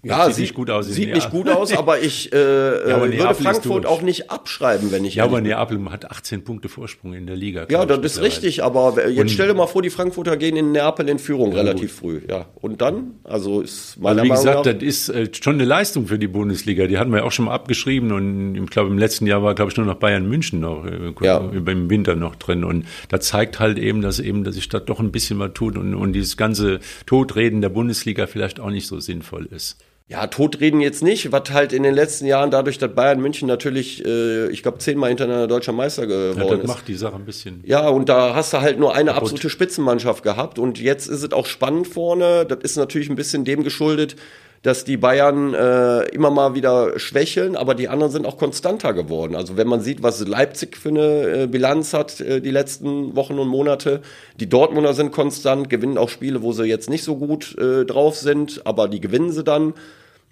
[0.03, 0.87] ja, sieht nicht gut aus.
[0.87, 2.37] Sieht nicht gut aus, aber ich äh,
[2.89, 6.43] ja, aber äh, würde Frankfurt auch nicht abschreiben, wenn ich Ja, aber Neapel hat 18
[6.43, 7.67] Punkte Vorsprung in der Liga.
[7.71, 10.73] Ja, das ist richtig, aber jetzt und, stell dir mal vor, die Frankfurter gehen in
[10.73, 12.11] Neapel in Führung ja, relativ gut.
[12.11, 12.47] früh, ja.
[12.57, 15.65] Und dann, also ist meiner also wie Meinung gesagt, nach, das ist äh, schon eine
[15.65, 16.89] Leistung für die Bundesliga.
[16.89, 19.55] Die hatten wir ja auch schon mal abgeschrieben und ich glaube im letzten Jahr war
[19.55, 21.39] glaube ich nur noch Bayern München noch äh, ja.
[21.39, 25.04] im Winter noch drin und da zeigt halt eben, dass eben, dass sich da doch
[25.05, 29.01] ein bisschen was tut und, und dieses ganze Totreden der Bundesliga vielleicht auch nicht so
[29.01, 29.79] sinnvoll ist.
[30.07, 34.05] Ja, Totreden jetzt nicht, was halt in den letzten Jahren dadurch, dass Bayern München natürlich,
[34.05, 36.67] äh, ich glaube, zehnmal hintereinander deutscher Meister geworden ja, das ist.
[36.67, 37.63] macht die Sache ein bisschen.
[37.65, 39.23] Ja, und da hast du halt nur eine kaputt.
[39.23, 42.45] absolute Spitzenmannschaft gehabt und jetzt ist es auch spannend vorne.
[42.45, 44.17] Das ist natürlich ein bisschen dem geschuldet,
[44.65, 49.37] dass die Bayern äh, immer mal wieder schwächeln, aber die anderen sind auch konstanter geworden.
[49.37, 53.39] Also wenn man sieht, was Leipzig für eine äh, Bilanz hat äh, die letzten Wochen
[53.39, 54.01] und Monate,
[54.41, 58.17] die Dortmunder sind konstant, gewinnen auch Spiele, wo sie jetzt nicht so gut äh, drauf
[58.17, 59.75] sind, aber die gewinnen sie dann.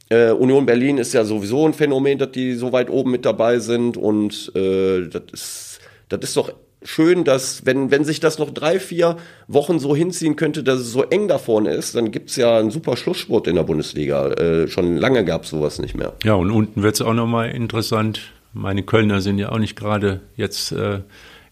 [0.09, 3.59] Äh, Union Berlin ist ja sowieso ein Phänomen, dass die so weit oben mit dabei
[3.59, 6.55] sind und äh, das ist, das ist doch
[6.85, 9.17] schön, dass, wenn, wenn sich das noch drei, vier
[9.49, 12.71] Wochen so hinziehen könnte, dass es so eng da vorne ist, dann gibt's ja einen
[12.71, 14.29] super Schlusssport in der Bundesliga.
[14.29, 16.13] Äh, schon lange gab's sowas nicht mehr.
[16.25, 18.33] Ja, und unten wird's auch nochmal interessant.
[18.53, 21.01] Meine Kölner sind ja auch nicht gerade jetzt äh,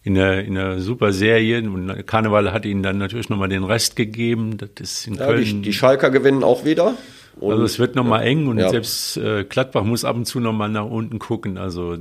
[0.03, 3.95] in der, in der super Serie und Karneval hat ihnen dann natürlich nochmal den Rest
[3.95, 4.57] gegeben.
[4.57, 5.43] Das ist in ja, Köln.
[5.43, 6.95] Die, die Schalker gewinnen auch wieder.
[7.39, 8.69] Und, also es wird nochmal ja, eng und ja.
[8.69, 11.57] selbst äh, Gladbach muss ab und zu nochmal nach unten gucken.
[11.57, 11.97] Also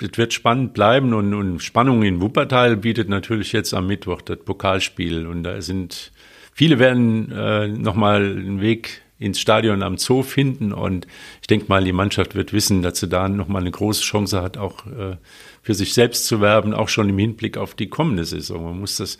[0.00, 4.38] es wird spannend bleiben und, und Spannung in Wuppertal bietet natürlich jetzt am Mittwoch das
[4.38, 6.12] Pokalspiel und da sind
[6.52, 11.06] viele werden äh, nochmal einen Weg ins Stadion am Zoo finden und
[11.42, 14.56] ich denke mal, die Mannschaft wird wissen, dass sie da nochmal eine große Chance hat,
[14.56, 15.16] auch äh,
[15.62, 18.64] für sich selbst zu werben, auch schon im Hinblick auf die kommende Saison.
[18.64, 19.18] Man muss das,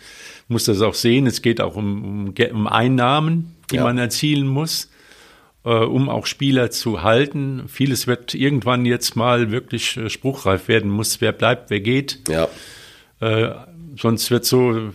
[0.48, 1.26] muss das auch sehen.
[1.26, 3.84] Es geht auch um, um, um Einnahmen, die ja.
[3.84, 4.89] man erzielen muss
[5.64, 7.64] äh, um auch Spieler zu halten.
[7.68, 12.20] Vieles wird irgendwann jetzt mal wirklich äh, spruchreif werden muss, wer bleibt, wer geht.
[12.28, 12.48] Ja.
[13.20, 13.54] Äh,
[13.96, 14.92] sonst wird so,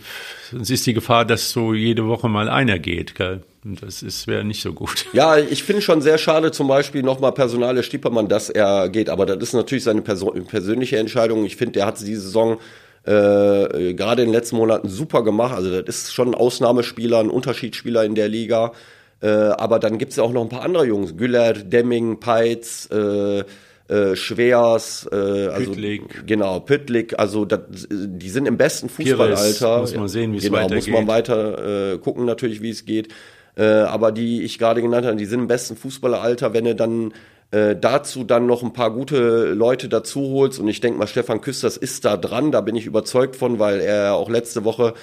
[0.50, 3.14] sonst ist die Gefahr, dass so jede Woche mal einer geht.
[3.14, 3.42] Gell?
[3.64, 5.06] Das ist wäre nicht so gut.
[5.12, 9.08] Ja, ich finde schon sehr schade, zum Beispiel nochmal Personale Stiepermann, dass er geht.
[9.08, 11.44] Aber das ist natürlich seine Person, persönliche Entscheidung.
[11.44, 12.58] Ich finde, der hat diese Saison
[13.04, 15.54] äh, gerade in den letzten Monaten super gemacht.
[15.54, 18.72] Also das ist schon ein Ausnahmespieler, ein Unterschiedsspieler in der Liga.
[19.20, 21.16] Äh, aber dann gibt es ja auch noch ein paar andere Jungs.
[21.16, 23.44] Güller, Demming, Peitz, äh,
[23.88, 26.26] äh, Schwers, äh, also Püttlik.
[26.26, 29.78] genau, Püttlik, also das, die sind im besten Fußballalter.
[29.78, 30.88] muss man sehen, wie es genau, weitergeht.
[30.88, 33.08] muss man weiter äh, gucken natürlich, wie es geht.
[33.56, 37.14] Äh, aber die ich gerade genannt habe, die sind im besten Fußballeralter, wenn du dann
[37.52, 41.40] äh, dazu dann noch ein paar gute Leute dazu holst und ich denke mal, Stefan
[41.40, 44.94] Küsters ist da dran, da bin ich überzeugt von, weil er auch letzte Woche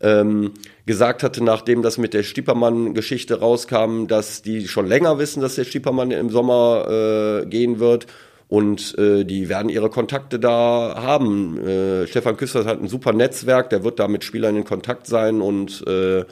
[0.00, 0.52] ähm,
[0.86, 5.64] gesagt hatte, nachdem das mit der Stiepermann-Geschichte rauskam, dass die schon länger wissen, dass der
[5.64, 8.06] Stiepermann im Sommer äh, gehen wird.
[8.48, 11.56] Und äh, die werden ihre Kontakte da haben.
[11.64, 15.40] Äh, Stefan Küster hat ein super Netzwerk, der wird da mit Spielern in Kontakt sein
[15.40, 16.24] und äh,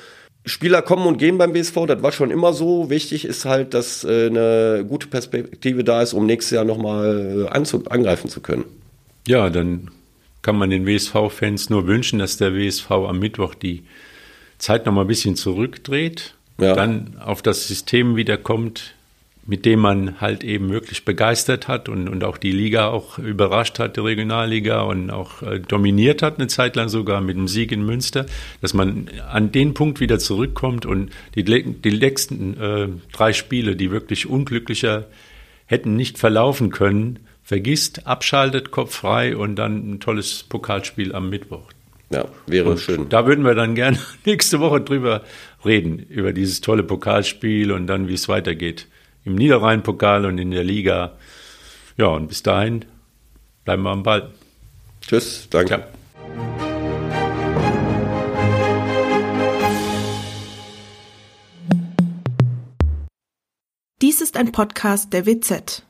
[0.44, 2.90] Spieler kommen und gehen beim BSV, das war schon immer so.
[2.90, 7.88] Wichtig ist halt, dass äh, eine gute Perspektive da ist, um nächstes Jahr nochmal äh,
[7.88, 8.64] angreifen zu können.
[9.26, 9.90] Ja, dann
[10.48, 13.82] kann man den WSV-Fans nur wünschen, dass der WSV am Mittwoch die
[14.56, 16.74] Zeit noch mal ein bisschen zurückdreht, ja.
[16.74, 18.94] dann auf das System wiederkommt,
[19.44, 23.78] mit dem man halt eben wirklich begeistert hat und, und auch die Liga auch überrascht
[23.78, 27.70] hat, die Regionalliga und auch äh, dominiert hat, eine Zeit lang sogar mit dem Sieg
[27.70, 28.24] in Münster,
[28.62, 33.90] dass man an den Punkt wieder zurückkommt und die, die letzten äh, drei Spiele, die
[33.90, 35.08] wirklich unglücklicher
[35.66, 37.18] hätten nicht verlaufen können,
[37.48, 41.70] vergisst, abschaltet, Kopf frei und dann ein tolles Pokalspiel am Mittwoch.
[42.10, 43.08] Ja, wäre und schön.
[43.08, 45.24] Da würden wir dann gerne nächste Woche drüber
[45.64, 48.86] reden, über dieses tolle Pokalspiel und dann, wie es weitergeht
[49.24, 51.16] im Niederrhein-Pokal und in der Liga.
[51.96, 52.84] Ja, und bis dahin
[53.64, 54.30] bleiben wir am Ball.
[55.00, 55.72] Tschüss, danke.
[55.72, 55.88] Ja.
[64.02, 65.87] Dies ist ein Podcast der WZ.